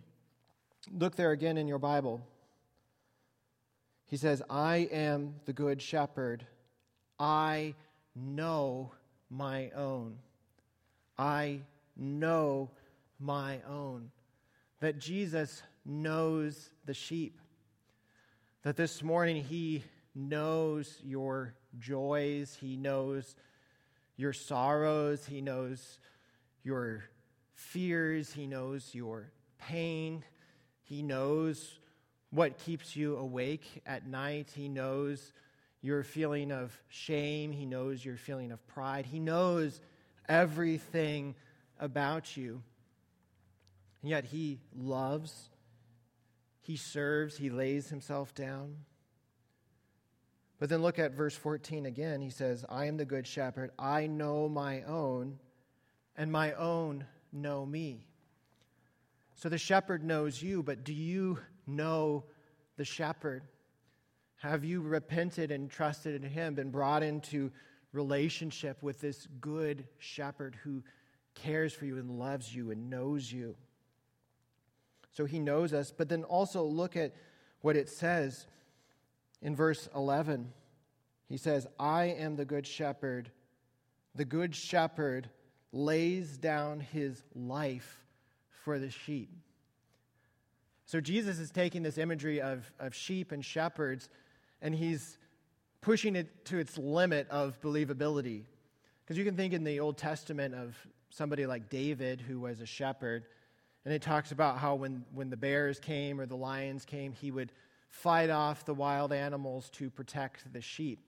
Look 0.92 1.16
there 1.16 1.32
again 1.32 1.56
in 1.56 1.68
your 1.68 1.78
Bible. 1.78 2.20
He 4.06 4.16
says, 4.16 4.42
I 4.48 4.88
am 4.90 5.34
the 5.44 5.52
good 5.52 5.82
shepherd. 5.82 6.46
I 7.18 7.74
know 8.14 8.92
my 9.30 9.70
own. 9.70 10.18
I 11.18 11.60
know 11.96 12.70
my 13.18 13.60
own. 13.68 14.10
That 14.80 14.98
Jesus 14.98 15.62
knows 15.84 16.70
the 16.86 16.94
sheep. 16.94 17.40
That 18.62 18.76
this 18.76 19.02
morning 19.02 19.44
he 19.44 19.84
knows 20.14 20.98
your 21.04 21.54
joys, 21.78 22.56
he 22.60 22.76
knows 22.76 23.34
your 24.16 24.32
sorrows, 24.32 25.26
he 25.26 25.40
knows 25.40 25.98
your 26.62 27.04
fears, 27.54 28.32
he 28.32 28.46
knows 28.46 28.94
your 28.94 29.32
pain, 29.58 30.24
he 30.82 31.02
knows 31.02 31.78
what 32.30 32.58
keeps 32.58 32.96
you 32.96 33.16
awake 33.16 33.82
at 33.86 34.06
night. 34.06 34.50
He 34.54 34.68
knows 34.68 35.32
your 35.80 36.02
feeling 36.02 36.50
of 36.50 36.76
shame. 36.88 37.52
He 37.52 37.66
knows 37.66 38.04
your 38.04 38.16
feeling 38.16 38.52
of 38.52 38.66
pride. 38.66 39.06
He 39.06 39.18
knows 39.18 39.80
everything 40.28 41.34
about 41.78 42.36
you. 42.36 42.62
And 44.02 44.10
yet 44.10 44.24
He 44.24 44.60
loves, 44.76 45.50
He 46.60 46.76
serves, 46.76 47.36
He 47.36 47.50
lays 47.50 47.88
Himself 47.88 48.34
down. 48.34 48.76
But 50.58 50.68
then 50.68 50.82
look 50.82 50.98
at 50.98 51.12
verse 51.12 51.36
14 51.36 51.86
again. 51.86 52.20
He 52.20 52.30
says, 52.30 52.64
I 52.68 52.86
am 52.86 52.96
the 52.96 53.04
good 53.04 53.26
shepherd. 53.26 53.70
I 53.78 54.06
know 54.06 54.48
my 54.48 54.82
own, 54.82 55.38
and 56.16 56.32
my 56.32 56.52
own 56.54 57.04
know 57.32 57.64
me. 57.64 58.06
So 59.36 59.48
the 59.48 59.58
shepherd 59.58 60.02
knows 60.02 60.42
you, 60.42 60.64
but 60.64 60.82
do 60.82 60.92
you 60.92 61.38
know 61.66 62.24
the 62.76 62.84
shepherd? 62.84 63.44
Have 64.36 64.64
you 64.64 64.80
repented 64.80 65.52
and 65.52 65.70
trusted 65.70 66.20
in 66.20 66.28
him, 66.28 66.54
been 66.54 66.70
brought 66.70 67.04
into 67.04 67.52
relationship 67.92 68.82
with 68.82 69.00
this 69.00 69.28
good 69.40 69.86
shepherd 69.98 70.56
who 70.64 70.82
cares 71.36 71.72
for 71.72 71.86
you 71.86 71.98
and 71.98 72.18
loves 72.18 72.52
you 72.52 72.72
and 72.72 72.90
knows 72.90 73.30
you? 73.30 73.54
So 75.12 75.24
he 75.24 75.38
knows 75.38 75.72
us, 75.72 75.92
but 75.96 76.08
then 76.08 76.24
also 76.24 76.64
look 76.64 76.96
at 76.96 77.14
what 77.60 77.76
it 77.76 77.88
says 77.88 78.46
in 79.42 79.54
verse 79.54 79.88
11. 79.94 80.52
He 81.28 81.36
says, 81.36 81.66
I 81.78 82.06
am 82.06 82.36
the 82.36 82.44
good 82.44 82.66
shepherd. 82.66 83.30
The 84.14 84.24
good 84.24 84.54
shepherd 84.54 85.28
lays 85.72 86.38
down 86.38 86.80
his 86.80 87.22
life 87.34 88.04
for 88.64 88.78
the 88.78 88.90
sheep. 88.90 89.30
So 90.86 91.00
Jesus 91.00 91.38
is 91.38 91.50
taking 91.50 91.82
this 91.82 91.98
imagery 91.98 92.40
of, 92.40 92.70
of 92.78 92.94
sheep 92.94 93.32
and 93.32 93.44
shepherds 93.44 94.08
and 94.62 94.74
he's 94.74 95.18
pushing 95.80 96.16
it 96.16 96.44
to 96.46 96.58
its 96.58 96.76
limit 96.78 97.28
of 97.30 97.60
believability. 97.60 98.44
Because 99.04 99.18
you 99.18 99.24
can 99.24 99.36
think 99.36 99.52
in 99.52 99.64
the 99.64 99.80
Old 99.80 99.96
Testament 99.96 100.54
of 100.54 100.76
somebody 101.10 101.46
like 101.46 101.70
David 101.70 102.20
who 102.20 102.40
was 102.40 102.60
a 102.60 102.66
shepherd, 102.66 103.24
and 103.84 103.94
it 103.94 104.02
talks 104.02 104.32
about 104.32 104.58
how 104.58 104.74
when, 104.74 105.04
when 105.14 105.30
the 105.30 105.36
bears 105.36 105.78
came 105.78 106.20
or 106.20 106.26
the 106.26 106.36
lions 106.36 106.84
came, 106.84 107.12
he 107.12 107.30
would 107.30 107.52
fight 107.88 108.30
off 108.30 108.64
the 108.64 108.74
wild 108.74 109.12
animals 109.12 109.70
to 109.70 109.90
protect 109.90 110.52
the 110.52 110.60
sheep. 110.60 111.00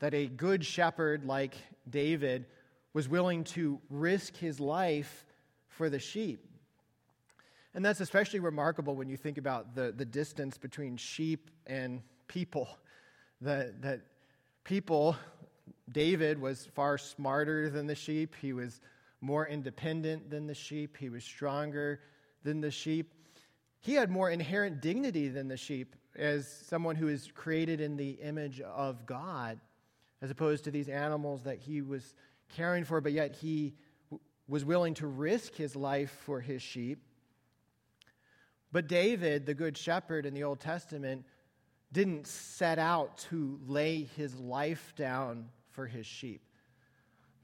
That 0.00 0.14
a 0.14 0.26
good 0.26 0.64
shepherd 0.64 1.24
like 1.24 1.56
David 1.88 2.46
was 2.92 3.08
willing 3.08 3.44
to 3.44 3.80
risk 3.90 4.36
his 4.36 4.58
life 4.60 5.24
for 5.68 5.90
the 5.90 5.98
sheep. 5.98 6.44
And 7.74 7.84
that's 7.84 8.00
especially 8.00 8.40
remarkable 8.40 8.96
when 8.96 9.10
you 9.10 9.18
think 9.18 9.36
about 9.36 9.74
the, 9.74 9.92
the 9.94 10.06
distance 10.06 10.56
between 10.56 10.96
sheep 10.96 11.50
and 11.66 12.00
people. 12.26 12.68
That, 13.42 13.82
that 13.82 14.00
people, 14.64 15.14
David 15.92 16.40
was 16.40 16.66
far 16.74 16.96
smarter 16.96 17.68
than 17.68 17.86
the 17.86 17.94
sheep. 17.94 18.34
He 18.40 18.54
was 18.54 18.80
more 19.20 19.46
independent 19.46 20.30
than 20.30 20.46
the 20.46 20.54
sheep. 20.54 20.96
He 20.96 21.10
was 21.10 21.22
stronger 21.22 22.00
than 22.44 22.62
the 22.62 22.70
sheep. 22.70 23.12
He 23.86 23.94
had 23.94 24.10
more 24.10 24.28
inherent 24.28 24.80
dignity 24.80 25.28
than 25.28 25.46
the 25.46 25.56
sheep 25.56 25.94
as 26.16 26.48
someone 26.48 26.96
who 26.96 27.06
is 27.06 27.30
created 27.32 27.80
in 27.80 27.96
the 27.96 28.18
image 28.20 28.60
of 28.60 29.06
God, 29.06 29.60
as 30.20 30.28
opposed 30.28 30.64
to 30.64 30.72
these 30.72 30.88
animals 30.88 31.44
that 31.44 31.60
he 31.60 31.82
was 31.82 32.16
caring 32.56 32.82
for, 32.82 33.00
but 33.00 33.12
yet 33.12 33.36
he 33.36 33.74
w- 34.10 34.20
was 34.48 34.64
willing 34.64 34.94
to 34.94 35.06
risk 35.06 35.54
his 35.54 35.76
life 35.76 36.10
for 36.24 36.40
his 36.40 36.62
sheep. 36.62 36.98
But 38.72 38.88
David, 38.88 39.46
the 39.46 39.54
good 39.54 39.78
shepherd 39.78 40.26
in 40.26 40.34
the 40.34 40.42
Old 40.42 40.58
Testament, 40.58 41.24
didn't 41.92 42.26
set 42.26 42.80
out 42.80 43.18
to 43.30 43.60
lay 43.68 44.02
his 44.16 44.34
life 44.34 44.94
down 44.96 45.48
for 45.70 45.86
his 45.86 46.06
sheep. 46.06 46.42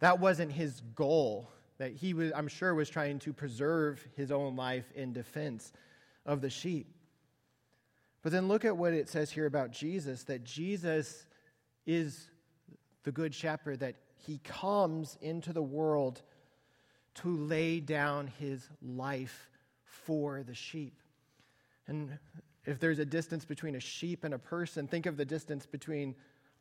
That 0.01 0.19
wasn't 0.19 0.51
his 0.51 0.81
goal. 0.97 1.49
That 1.79 1.93
he 1.93 2.15
was, 2.15 2.33
I'm 2.35 2.49
sure, 2.49 2.75
was 2.75 2.91
trying 2.91 3.21
to 3.21 3.33
preserve 3.33 4.05
his 4.17 4.33
own 4.33 4.57
life 4.57 4.91
in 4.97 5.13
defense 5.13 5.73
of 6.27 6.41
the 6.41 6.51
sheep. 6.51 6.95
But 8.23 8.33
then 8.33 8.49
look 8.49 8.65
at 8.65 8.77
what 8.77 8.93
it 8.93 9.09
says 9.09 9.31
here 9.31 9.47
about 9.47 9.73
Jesus 9.73 10.25
that 10.25 10.45
Jesus 10.45 11.27
is 11.87 12.29
the 13.05 13.13
good 13.13 13.35
shepherd, 13.35 13.81
that 13.81 13.97
he 14.17 14.39
comes 14.45 15.19
into 15.21 15.53
the 15.53 15.63
world 15.63 16.23
to 17.15 17.37
lay 17.37 17.81
down 17.81 18.29
his 18.39 18.69
life 18.81 19.51
for 19.83 20.43
the 20.43 20.55
sheep. 20.55 21.03
And 21.87 22.19
if 22.65 22.79
there's 22.79 23.01
a 23.01 23.05
distance 23.05 23.45
between 23.45 23.75
a 23.75 23.81
sheep 23.81 24.25
and 24.25 24.35
a 24.35 24.39
person, 24.39 24.87
think 24.87 25.07
of 25.07 25.17
the 25.17 25.25
distance 25.25 25.67
between 25.67 26.15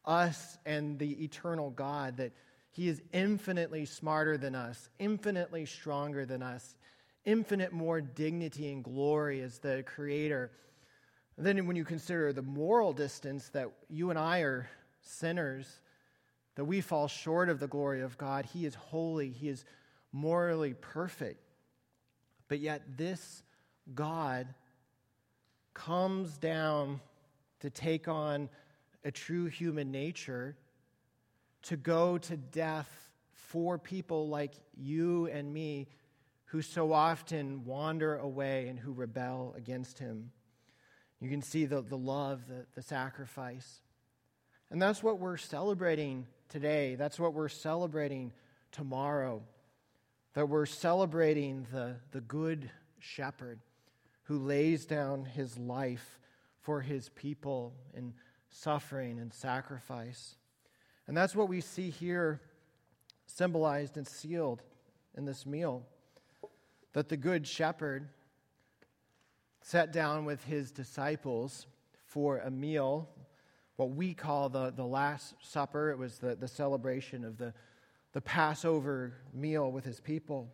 us 0.05 0.57
and 0.65 0.97
the 0.97 1.23
eternal 1.23 1.69
God, 1.69 2.17
that 2.17 2.31
He 2.71 2.87
is 2.87 3.01
infinitely 3.13 3.85
smarter 3.85 4.37
than 4.37 4.55
us, 4.55 4.89
infinitely 4.99 5.65
stronger 5.65 6.25
than 6.25 6.41
us, 6.41 6.75
infinite 7.25 7.71
more 7.71 8.01
dignity 8.01 8.71
and 8.71 8.83
glory 8.83 9.41
as 9.41 9.59
the 9.59 9.83
Creator. 9.83 10.51
And 11.37 11.45
then 11.45 11.67
when 11.67 11.75
you 11.75 11.85
consider 11.85 12.33
the 12.33 12.41
moral 12.41 12.93
distance 12.93 13.49
that 13.49 13.69
you 13.89 14.09
and 14.09 14.19
I 14.19 14.39
are 14.39 14.69
sinners, 15.01 15.81
that 16.55 16.65
we 16.65 16.81
fall 16.81 17.07
short 17.07 17.49
of 17.49 17.59
the 17.59 17.67
glory 17.67 18.01
of 18.01 18.17
God, 18.17 18.45
He 18.45 18.65
is 18.65 18.75
holy, 18.75 19.29
He 19.29 19.49
is 19.49 19.65
morally 20.11 20.73
perfect. 20.73 21.41
But 22.47 22.59
yet, 22.59 22.97
this 22.97 23.43
God 23.95 24.47
comes 25.73 26.37
down 26.37 26.99
to 27.61 27.69
take 27.69 28.07
on 28.07 28.49
a 29.05 29.11
true 29.11 29.45
human 29.45 29.91
nature, 29.91 30.57
to 31.63 31.77
go 31.77 32.17
to 32.17 32.35
death 32.35 32.89
for 33.33 33.77
people 33.77 34.27
like 34.27 34.53
you 34.75 35.27
and 35.27 35.53
me 35.53 35.87
who 36.51 36.61
so 36.61 36.91
often 36.91 37.63
wander 37.63 38.17
away 38.17 38.67
and 38.67 38.77
who 38.77 38.91
rebel 38.91 39.53
against 39.57 39.99
him. 39.99 40.31
You 41.21 41.29
can 41.29 41.41
see 41.41 41.63
the, 41.63 41.81
the 41.81 41.97
love, 41.97 42.45
the, 42.49 42.65
the 42.75 42.81
sacrifice. 42.81 43.79
And 44.69 44.81
that's 44.81 45.01
what 45.01 45.17
we're 45.17 45.37
celebrating 45.37 46.27
today. 46.49 46.95
That's 46.95 47.17
what 47.17 47.33
we're 47.33 47.47
celebrating 47.47 48.33
tomorrow. 48.73 49.41
That 50.33 50.49
we're 50.49 50.65
celebrating 50.65 51.67
the, 51.71 51.95
the 52.11 52.19
good 52.19 52.69
shepherd 52.99 53.61
who 54.23 54.37
lays 54.37 54.85
down 54.85 55.23
his 55.23 55.57
life 55.57 56.19
for 56.59 56.81
his 56.81 57.07
people 57.07 57.73
in 57.93 58.13
suffering 58.49 59.19
and 59.19 59.33
sacrifice. 59.33 60.35
And 61.07 61.15
that's 61.15 61.33
what 61.33 61.47
we 61.47 61.61
see 61.61 61.91
here 61.91 62.41
symbolized 63.25 63.95
and 63.95 64.05
sealed 64.05 64.61
in 65.15 65.23
this 65.23 65.45
meal. 65.45 65.85
That 66.93 67.09
the 67.09 67.17
Good 67.17 67.47
Shepherd 67.47 68.09
sat 69.61 69.93
down 69.93 70.25
with 70.25 70.43
his 70.43 70.71
disciples 70.71 71.67
for 72.05 72.39
a 72.39 72.51
meal, 72.51 73.07
what 73.77 73.91
we 73.91 74.13
call 74.13 74.49
the, 74.49 74.71
the 74.71 74.85
Last 74.85 75.35
Supper. 75.41 75.91
It 75.91 75.97
was 75.97 76.19
the, 76.19 76.35
the 76.35 76.47
celebration 76.47 77.23
of 77.23 77.37
the, 77.37 77.53
the 78.13 78.21
Passover 78.21 79.13
meal 79.33 79.71
with 79.71 79.85
his 79.85 79.99
people. 79.99 80.49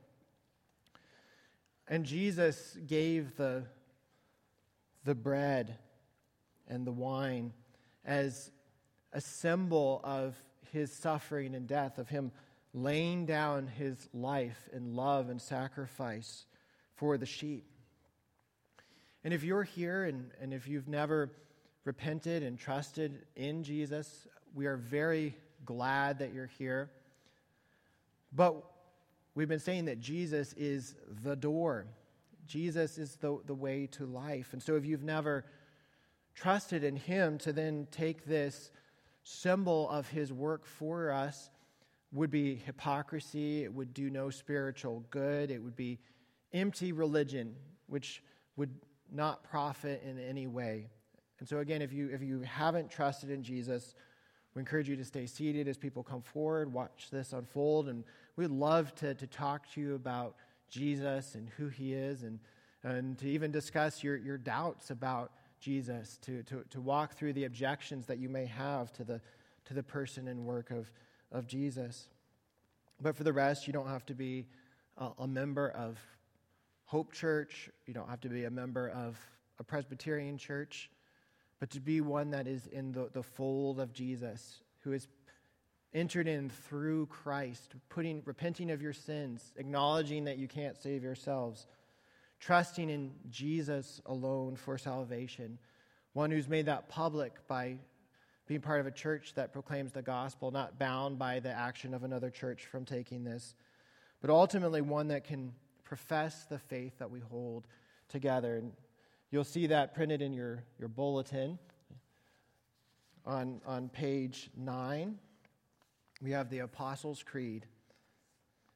And 1.87 2.05
Jesus 2.05 2.77
gave 2.85 3.35
the, 3.37 3.63
the 5.05 5.15
bread 5.15 5.77
and 6.67 6.85
the 6.85 6.91
wine 6.91 7.53
as 8.05 8.51
a 9.13 9.21
symbol 9.21 10.01
of 10.03 10.35
his 10.71 10.91
suffering 10.91 11.55
and 11.55 11.65
death, 11.65 11.97
of 11.97 12.09
him 12.09 12.31
laying 12.73 13.25
down 13.25 13.67
his 13.67 14.09
life 14.13 14.69
in 14.73 14.95
love 14.95 15.29
and 15.29 15.41
sacrifice 15.41 16.45
for 16.95 17.17
the 17.17 17.25
sheep. 17.25 17.65
And 19.23 19.33
if 19.33 19.43
you're 19.43 19.63
here 19.63 20.05
and, 20.05 20.31
and 20.41 20.53
if 20.53 20.67
you've 20.67 20.87
never 20.87 21.31
repented 21.83 22.43
and 22.43 22.57
trusted 22.57 23.25
in 23.35 23.63
Jesus, 23.63 24.27
we 24.53 24.65
are 24.65 24.77
very 24.77 25.35
glad 25.65 26.19
that 26.19 26.33
you're 26.33 26.51
here. 26.57 26.91
But 28.31 28.63
We've 29.37 29.47
been 29.47 29.59
saying 29.59 29.85
that 29.85 29.99
Jesus 29.99 30.53
is 30.53 30.95
the 31.23 31.35
door. 31.35 31.85
Jesus 32.47 32.97
is 32.97 33.17
the, 33.17 33.37
the 33.45 33.53
way 33.53 33.85
to 33.91 34.07
life. 34.07 34.51
And 34.53 34.63
so 34.63 34.77
if 34.77 34.83
you've 34.83 35.03
never 35.03 35.45
trusted 36.33 36.83
in 36.83 36.95
him 36.95 37.37
to 37.39 37.53
then 37.53 37.85
take 37.91 38.25
this 38.25 38.71
symbol 39.23 39.91
of 39.91 40.09
his 40.09 40.33
work 40.33 40.65
for 40.65 41.11
us 41.11 41.51
would 42.11 42.31
be 42.31 42.55
hypocrisy, 42.55 43.63
it 43.63 43.73
would 43.73 43.93
do 43.93 44.09
no 44.09 44.29
spiritual 44.29 45.03
good, 45.09 45.51
it 45.51 45.61
would 45.61 45.75
be 45.75 45.99
empty 46.53 46.91
religion, 46.91 47.55
which 47.87 48.23
would 48.55 48.73
not 49.11 49.43
profit 49.43 50.03
in 50.03 50.19
any 50.19 50.47
way. 50.47 50.87
And 51.39 51.47
so 51.47 51.59
again, 51.59 51.81
if 51.81 51.93
you 51.93 52.09
if 52.11 52.21
you 52.21 52.41
haven't 52.41 52.89
trusted 52.89 53.29
in 53.29 53.43
Jesus, 53.43 53.93
we 54.55 54.61
encourage 54.61 54.89
you 54.89 54.95
to 54.95 55.05
stay 55.05 55.27
seated 55.27 55.67
as 55.67 55.77
people 55.77 56.01
come 56.01 56.21
forward, 56.21 56.73
watch 56.73 57.09
this 57.11 57.33
unfold, 57.33 57.89
and 57.89 58.03
we'd 58.37 58.49
love 58.49 58.95
to, 58.95 59.13
to 59.13 59.27
talk 59.27 59.71
to 59.73 59.81
you 59.81 59.93
about 59.93 60.35
Jesus 60.67 61.35
and 61.35 61.47
who 61.57 61.67
he 61.67 61.93
is, 61.93 62.23
and, 62.23 62.39
and 62.83 63.19
to 63.19 63.29
even 63.29 63.51
discuss 63.51 64.03
your, 64.03 64.17
your 64.17 64.37
doubts 64.37 64.89
about 64.89 65.31
Jesus, 65.59 66.17
to, 66.23 66.41
to, 66.43 66.63
to 66.71 66.81
walk 66.81 67.13
through 67.13 67.33
the 67.33 67.45
objections 67.45 68.07
that 68.07 68.17
you 68.17 68.29
may 68.29 68.45
have 68.45 68.91
to 68.93 69.03
the, 69.03 69.21
to 69.65 69.75
the 69.75 69.83
person 69.83 70.27
and 70.27 70.43
work 70.43 70.71
of, 70.71 70.91
of 71.31 71.47
Jesus. 71.47 72.07
But 73.01 73.15
for 73.15 73.23
the 73.23 73.33
rest, 73.33 73.67
you 73.67 73.73
don't 73.73 73.87
have 73.87 74.05
to 74.07 74.13
be 74.13 74.47
a, 74.97 75.09
a 75.19 75.27
member 75.27 75.69
of 75.69 75.99
Hope 76.85 77.11
Church, 77.11 77.69
you 77.85 77.93
don't 77.93 78.09
have 78.09 78.21
to 78.21 78.29
be 78.29 78.45
a 78.45 78.49
member 78.49 78.89
of 78.89 79.19
a 79.59 79.63
Presbyterian 79.63 80.37
church, 80.37 80.89
but 81.59 81.69
to 81.71 81.81
be 81.81 82.01
one 82.01 82.31
that 82.31 82.47
is 82.47 82.67
in 82.67 82.91
the, 82.91 83.09
the 83.11 83.23
fold 83.23 83.79
of 83.79 83.91
Jesus, 83.91 84.61
who 84.81 84.93
is 84.93 85.07
entered 85.93 86.27
in 86.27 86.49
through 86.49 87.07
Christ, 87.07 87.73
putting, 87.89 88.21
repenting 88.25 88.71
of 88.71 88.81
your 88.81 88.93
sins, 88.93 89.53
acknowledging 89.57 90.25
that 90.25 90.37
you 90.37 90.47
can't 90.47 90.77
save 90.77 91.03
yourselves, 91.03 91.67
trusting 92.39 92.89
in 92.89 93.11
Jesus 93.29 94.01
alone 94.05 94.55
for 94.55 94.77
salvation, 94.77 95.57
one 96.13 96.31
who's 96.31 96.47
made 96.47 96.67
that 96.67 96.87
public 96.87 97.33
by 97.47 97.77
being 98.47 98.61
part 98.61 98.79
of 98.79 98.87
a 98.87 98.91
church 98.91 99.33
that 99.35 99.53
proclaims 99.53 99.91
the 99.91 100.01
gospel, 100.01 100.51
not 100.51 100.79
bound 100.79 101.19
by 101.19 101.39
the 101.39 101.51
action 101.51 101.93
of 101.93 102.03
another 102.03 102.29
church 102.29 102.65
from 102.65 102.85
taking 102.85 103.23
this, 103.23 103.55
but 104.21 104.29
ultimately 104.29 104.81
one 104.81 105.09
that 105.09 105.23
can 105.23 105.53
profess 105.83 106.45
the 106.45 106.57
faith 106.57 106.97
that 106.99 107.11
we 107.11 107.19
hold 107.19 107.67
together. 108.09 108.55
And 108.55 108.71
you'll 109.31 109.43
see 109.43 109.67
that 109.67 109.93
printed 109.93 110.21
in 110.21 110.33
your, 110.33 110.63
your 110.79 110.87
bulletin 110.87 111.59
on, 113.25 113.61
on 113.65 113.89
page 113.89 114.49
9 114.57 115.19
we 116.21 116.31
have 116.31 116.49
the 116.49 116.59
Apostles' 116.59 117.23
Creed. 117.23 117.65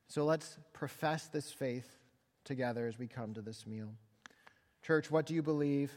So 0.08 0.26
let's 0.26 0.58
profess 0.74 1.28
this 1.28 1.52
faith 1.52 1.88
together 2.44 2.88
as 2.88 3.00
we 3.00 3.08
come 3.08 3.34
to 3.34 3.42
this 3.42 3.66
meal. 3.66 3.94
Church, 4.84 5.10
what 5.10 5.26
do 5.26 5.34
you 5.34 5.42
believe? 5.42 5.92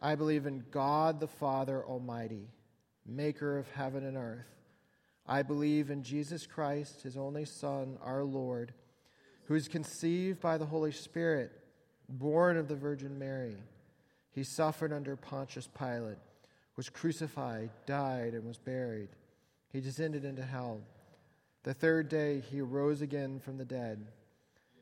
I 0.00 0.14
believe 0.14 0.46
in 0.46 0.64
God 0.70 1.20
the 1.20 1.28
Father 1.28 1.84
Almighty, 1.84 2.48
maker 3.10 3.58
of 3.58 3.70
heaven 3.72 4.04
and 4.04 4.16
earth. 4.16 4.46
I 5.26 5.42
believe 5.42 5.90
in 5.90 6.02
Jesus 6.02 6.46
Christ, 6.46 7.02
his 7.02 7.16
only 7.16 7.44
Son, 7.44 7.98
our 8.02 8.24
Lord, 8.24 8.72
who 9.44 9.54
is 9.54 9.68
conceived 9.68 10.40
by 10.40 10.58
the 10.58 10.66
Holy 10.66 10.92
Spirit, 10.92 11.52
born 12.08 12.56
of 12.56 12.68
the 12.68 12.76
Virgin 12.76 13.18
Mary. 13.18 13.56
He 14.32 14.44
suffered 14.44 14.92
under 14.92 15.16
Pontius 15.16 15.68
Pilate, 15.68 16.18
was 16.76 16.88
crucified, 16.88 17.70
died, 17.86 18.34
and 18.34 18.44
was 18.44 18.58
buried 18.58 19.08
he 19.72 19.80
descended 19.80 20.24
into 20.24 20.42
hell. 20.42 20.80
The 21.62 21.74
third 21.74 22.08
day 22.08 22.42
he 22.50 22.60
arose 22.60 23.02
again 23.02 23.38
from 23.38 23.56
the 23.56 23.64
dead. 23.64 24.06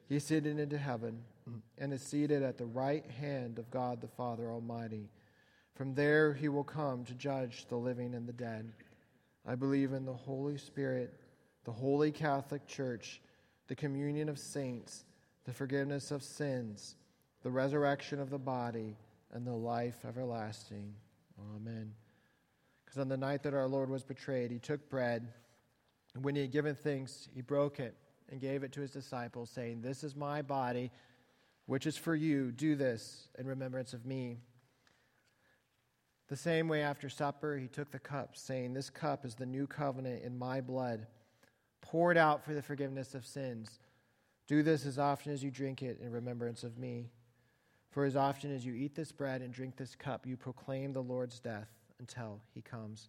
He 0.08 0.16
ascended 0.16 0.58
into 0.58 0.78
heaven 0.78 1.22
and 1.76 1.92
is 1.92 2.02
seated 2.02 2.42
at 2.42 2.56
the 2.56 2.64
right 2.64 3.04
hand 3.10 3.58
of 3.58 3.70
God 3.70 4.00
the 4.00 4.08
Father 4.08 4.50
Almighty. 4.50 5.08
From 5.78 5.94
there 5.94 6.34
he 6.34 6.48
will 6.48 6.64
come 6.64 7.04
to 7.04 7.14
judge 7.14 7.66
the 7.68 7.76
living 7.76 8.16
and 8.16 8.26
the 8.26 8.32
dead. 8.32 8.72
I 9.46 9.54
believe 9.54 9.92
in 9.92 10.04
the 10.04 10.12
Holy 10.12 10.58
Spirit, 10.58 11.14
the 11.62 11.70
holy 11.70 12.10
Catholic 12.10 12.66
Church, 12.66 13.22
the 13.68 13.76
communion 13.76 14.28
of 14.28 14.40
saints, 14.40 15.04
the 15.44 15.52
forgiveness 15.52 16.10
of 16.10 16.24
sins, 16.24 16.96
the 17.44 17.50
resurrection 17.52 18.18
of 18.18 18.28
the 18.28 18.40
body, 18.40 18.96
and 19.32 19.46
the 19.46 19.54
life 19.54 20.04
everlasting. 20.04 20.92
Amen. 21.54 21.92
Because 22.84 22.98
on 22.98 23.08
the 23.08 23.16
night 23.16 23.44
that 23.44 23.54
our 23.54 23.68
Lord 23.68 23.88
was 23.88 24.02
betrayed, 24.02 24.50
he 24.50 24.58
took 24.58 24.90
bread, 24.90 25.28
and 26.16 26.24
when 26.24 26.34
he 26.34 26.40
had 26.40 26.50
given 26.50 26.74
thanks, 26.74 27.28
he 27.32 27.40
broke 27.40 27.78
it 27.78 27.94
and 28.30 28.40
gave 28.40 28.64
it 28.64 28.72
to 28.72 28.80
his 28.80 28.90
disciples, 28.90 29.48
saying, 29.48 29.82
This 29.82 30.02
is 30.02 30.16
my 30.16 30.42
body, 30.42 30.90
which 31.66 31.86
is 31.86 31.96
for 31.96 32.16
you. 32.16 32.50
Do 32.50 32.74
this 32.74 33.28
in 33.38 33.46
remembrance 33.46 33.92
of 33.92 34.04
me. 34.04 34.38
The 36.28 36.36
same 36.36 36.68
way 36.68 36.82
after 36.82 37.08
supper, 37.08 37.56
he 37.56 37.68
took 37.68 37.90
the 37.90 37.98
cup, 37.98 38.36
saying, 38.36 38.74
This 38.74 38.90
cup 38.90 39.24
is 39.24 39.34
the 39.34 39.46
new 39.46 39.66
covenant 39.66 40.22
in 40.22 40.38
my 40.38 40.60
blood, 40.60 41.06
poured 41.80 42.18
out 42.18 42.44
for 42.44 42.52
the 42.52 42.62
forgiveness 42.62 43.14
of 43.14 43.24
sins. 43.24 43.80
Do 44.46 44.62
this 44.62 44.84
as 44.84 44.98
often 44.98 45.32
as 45.32 45.42
you 45.42 45.50
drink 45.50 45.82
it 45.82 45.98
in 46.02 46.12
remembrance 46.12 46.64
of 46.64 46.78
me. 46.78 47.08
For 47.90 48.04
as 48.04 48.16
often 48.16 48.54
as 48.54 48.64
you 48.64 48.74
eat 48.74 48.94
this 48.94 49.10
bread 49.10 49.40
and 49.40 49.52
drink 49.52 49.76
this 49.76 49.94
cup, 49.94 50.26
you 50.26 50.36
proclaim 50.36 50.92
the 50.92 51.02
Lord's 51.02 51.40
death 51.40 51.68
until 51.98 52.40
he 52.54 52.60
comes. 52.60 53.08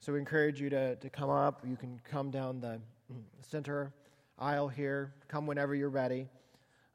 So 0.00 0.12
we 0.12 0.18
encourage 0.18 0.60
you 0.60 0.68
to, 0.70 0.96
to 0.96 1.08
come 1.08 1.30
up. 1.30 1.64
You 1.64 1.76
can 1.76 2.00
come 2.04 2.32
down 2.32 2.60
the 2.60 2.80
center 3.40 3.92
aisle 4.38 4.66
here. 4.66 5.14
Come 5.28 5.46
whenever 5.46 5.76
you're 5.76 5.88
ready. 5.88 6.28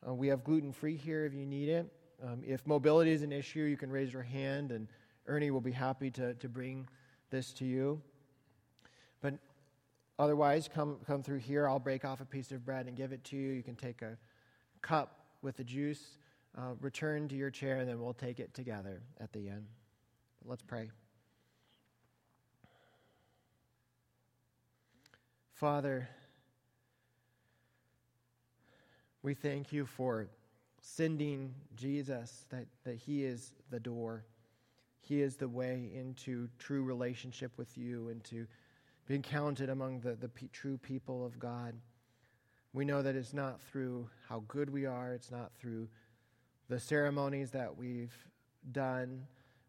Uh, 0.06 0.14
we 0.14 0.28
have 0.28 0.44
gluten 0.44 0.74
free 0.74 0.98
here 0.98 1.26
if 1.26 1.34
you 1.34 1.46
need 1.46 1.70
it. 1.70 1.92
Um, 2.24 2.42
if 2.46 2.66
mobility 2.66 3.12
is 3.12 3.22
an 3.22 3.32
issue, 3.32 3.62
you 3.62 3.78
can 3.78 3.92
raise 3.92 4.12
your 4.12 4.24
hand, 4.24 4.72
and 4.72 4.88
Ernie 5.28 5.52
will 5.52 5.62
be 5.62 5.72
happy 5.72 6.10
to, 6.12 6.34
to 6.36 6.50
bring 6.50 6.88
this 7.30 7.54
to 7.54 7.66
you. 7.66 8.02
But 9.22 9.36
otherwise, 10.18 10.68
come, 10.68 10.98
come 11.06 11.22
through 11.22 11.40
here. 11.40 11.68
I'll 11.68 11.80
break 11.80 12.06
off 12.06 12.22
a 12.22 12.26
piece 12.26 12.52
of 12.52 12.66
bread 12.66 12.88
and 12.88 12.96
give 12.96 13.12
it 13.12 13.24
to 13.26 13.36
you. 13.36 13.52
You 13.52 13.62
can 13.62 13.76
take 13.76 14.02
a 14.02 14.18
cup 14.82 15.26
with 15.42 15.58
the 15.58 15.64
juice, 15.64 16.18
uh, 16.58 16.74
return 16.82 17.28
to 17.28 17.36
your 17.36 17.52
chair, 17.52 17.78
and 17.78 17.88
then 17.88 18.02
we'll 18.02 18.14
take 18.14 18.40
it 18.40 18.54
together 18.54 19.02
at 19.20 19.32
the 19.32 19.50
end. 19.50 19.66
Let's 20.44 20.64
pray. 20.64 20.90
Father, 25.54 26.08
we 29.22 29.34
thank 29.34 29.74
you 29.74 29.86
for 29.86 30.28
sending 30.82 31.54
Jesus, 31.76 32.46
that, 32.50 32.66
that 32.84 32.96
He 32.96 33.24
is 33.24 33.54
the 33.70 33.80
door. 33.80 34.26
He 35.02 35.22
is 35.22 35.36
the 35.36 35.48
way 35.48 35.90
into 35.94 36.50
true 36.60 36.84
relationship 36.84 37.52
with 37.58 37.78
you 37.78 38.10
into 38.10 38.48
being 39.08 39.22
counted 39.22 39.70
among 39.70 40.02
the, 40.02 40.16
the 40.16 40.28
p- 40.28 40.50
true 40.52 40.78
people 40.78 41.26
of 41.26 41.40
God. 41.40 41.74
We 42.74 42.84
know 42.84 43.02
that 43.02 43.16
it's 43.16 43.34
not 43.34 43.62
through 43.62 44.10
how 44.28 44.44
good 44.48 44.70
we 44.70 44.86
are, 44.86 45.14
it's 45.14 45.32
not 45.32 45.54
through 45.54 45.88
the 46.70 46.80
ceremonies 46.80 47.52
that 47.52 47.78
we've 47.78 48.16
done, 48.72 49.26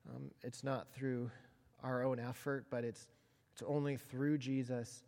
um, 0.08 0.30
it's 0.42 0.64
not 0.64 0.92
through 0.92 1.30
our 1.82 2.02
own 2.02 2.18
effort, 2.18 2.66
but 2.70 2.84
it's, 2.84 3.06
it's 3.52 3.62
only 3.66 3.96
through 3.96 4.38
Jesus 4.38 5.04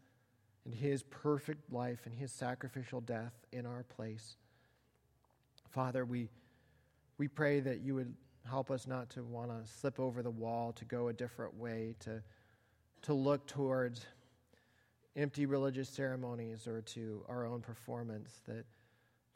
and 0.64 0.72
his 0.74 1.02
perfect 1.02 1.72
life 1.72 2.02
and 2.04 2.14
his 2.14 2.30
sacrificial 2.30 3.00
death 3.00 3.32
in 3.52 3.66
our 3.66 3.82
place. 3.82 4.36
Father, 5.70 6.04
we, 6.04 6.28
we 7.16 7.28
pray 7.28 7.60
that 7.60 7.80
you 7.80 7.94
would 7.94 8.12
help 8.44 8.70
us 8.70 8.86
not 8.86 9.08
to 9.10 9.22
want 9.22 9.50
to 9.50 9.70
slip 9.80 10.00
over 10.00 10.22
the 10.22 10.30
wall, 10.30 10.72
to 10.72 10.84
go 10.84 11.08
a 11.08 11.12
different 11.12 11.54
way, 11.56 11.94
to, 12.00 12.22
to 13.02 13.14
look 13.14 13.46
towards 13.46 14.04
empty 15.14 15.46
religious 15.46 15.88
ceremonies 15.88 16.66
or 16.66 16.80
to 16.82 17.24
our 17.28 17.46
own 17.46 17.60
performance, 17.60 18.40
that, 18.46 18.64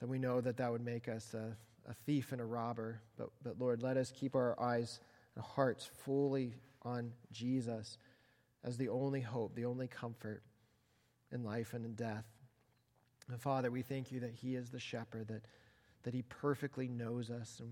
that 0.01 0.09
we 0.09 0.19
know 0.19 0.41
that 0.41 0.57
that 0.57 0.73
would 0.73 0.85
make 0.85 1.09
us 1.09 1.35
a, 1.35 1.57
a 1.89 1.95
thief 2.05 2.33
and 2.33 2.41
a 2.41 2.45
robber. 2.45 3.01
But, 3.17 3.29
but 3.45 3.61
Lord, 3.61 3.83
let 3.83 3.97
us 3.97 4.11
keep 4.11 4.35
our 4.35 4.59
eyes 4.61 4.99
and 5.37 5.45
hearts 5.45 5.89
fully 6.05 6.55
on 6.83 7.13
Jesus 7.31 7.99
as 8.65 8.77
the 8.77 8.89
only 8.89 9.21
hope, 9.21 9.55
the 9.55 9.67
only 9.67 9.87
comfort 9.87 10.43
in 11.31 11.45
life 11.45 11.75
and 11.75 11.85
in 11.85 11.95
death. 11.95 12.25
And 13.31 13.41
Father, 13.41 13.71
we 13.71 13.83
thank 13.83 14.11
you 14.11 14.21
that 14.21 14.33
He 14.33 14.57
is 14.57 14.71
the 14.71 14.81
shepherd, 14.81 15.29
that, 15.29 15.45
that 16.05 16.15
He 16.15 16.23
perfectly 16.23 16.89
knows 16.89 17.31
us. 17.31 17.61
And 17.61 17.71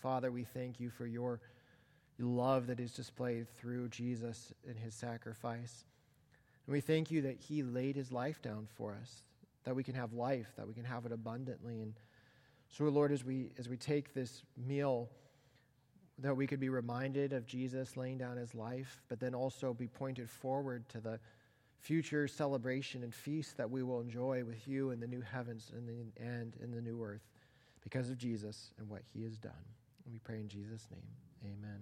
Father, 0.00 0.30
we 0.30 0.44
thank 0.44 0.80
you 0.80 0.90
for 0.90 1.06
your 1.06 1.40
love 2.18 2.66
that 2.66 2.80
is 2.80 2.92
displayed 2.92 3.48
through 3.48 3.88
Jesus 3.88 4.52
and 4.66 4.76
His 4.76 4.94
sacrifice. 4.94 5.84
And 6.66 6.72
we 6.72 6.80
thank 6.80 7.10
you 7.10 7.22
that 7.22 7.36
He 7.38 7.62
laid 7.62 7.94
His 7.94 8.10
life 8.10 8.42
down 8.42 8.66
for 8.76 8.96
us, 9.00 9.22
that 9.64 9.76
we 9.76 9.84
can 9.84 9.94
have 9.94 10.12
life, 10.12 10.48
that 10.56 10.66
we 10.66 10.74
can 10.74 10.84
have 10.84 11.06
it 11.06 11.12
abundantly. 11.12 11.80
And 11.80 11.94
so, 12.68 12.84
Lord, 12.84 13.12
as 13.12 13.24
we, 13.24 13.50
as 13.58 13.68
we 13.68 13.76
take 13.76 14.12
this 14.12 14.42
meal, 14.66 15.08
that 16.18 16.36
we 16.36 16.46
could 16.46 16.60
be 16.60 16.68
reminded 16.68 17.32
of 17.32 17.46
Jesus 17.46 17.96
laying 17.96 18.18
down 18.18 18.36
his 18.36 18.54
life, 18.54 19.02
but 19.08 19.20
then 19.20 19.34
also 19.34 19.72
be 19.72 19.86
pointed 19.86 20.28
forward 20.28 20.88
to 20.88 21.00
the 21.00 21.20
future 21.78 22.26
celebration 22.26 23.04
and 23.04 23.14
feast 23.14 23.56
that 23.56 23.70
we 23.70 23.84
will 23.84 24.00
enjoy 24.00 24.42
with 24.44 24.66
you 24.66 24.90
in 24.90 24.98
the 24.98 25.06
new 25.06 25.20
heavens 25.20 25.70
and, 25.76 25.88
the, 25.88 26.22
and 26.22 26.56
in 26.60 26.72
the 26.72 26.80
new 26.80 27.00
earth 27.00 27.22
because 27.88 28.10
of 28.10 28.18
Jesus 28.18 28.70
and 28.78 28.86
what 28.88 29.00
he 29.14 29.22
has 29.22 29.38
done. 29.38 29.64
And 30.04 30.12
we 30.12 30.18
pray 30.18 30.40
in 30.40 30.48
Jesus' 30.48 30.86
name. 30.90 31.08
Amen. 31.42 31.80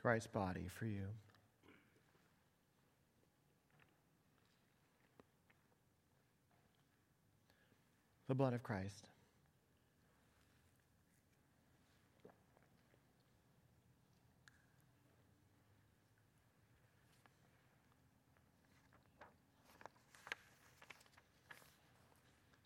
Christ's 0.00 0.28
body 0.28 0.66
for 0.78 0.86
you. 0.86 1.06
The 8.28 8.34
blood 8.34 8.54
of 8.54 8.62
Christ. 8.62 9.08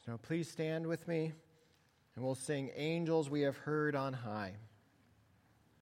So 0.07 0.19
please 0.19 0.49
stand 0.51 0.87
with 0.87 1.09
me 1.09 1.33
and 2.15 2.25
we'll 2.25 2.35
sing 2.35 2.71
Angels 2.77 3.29
We 3.29 3.41
Have 3.41 3.57
Heard 3.57 3.97
on 3.97 4.13
High. 4.13 4.53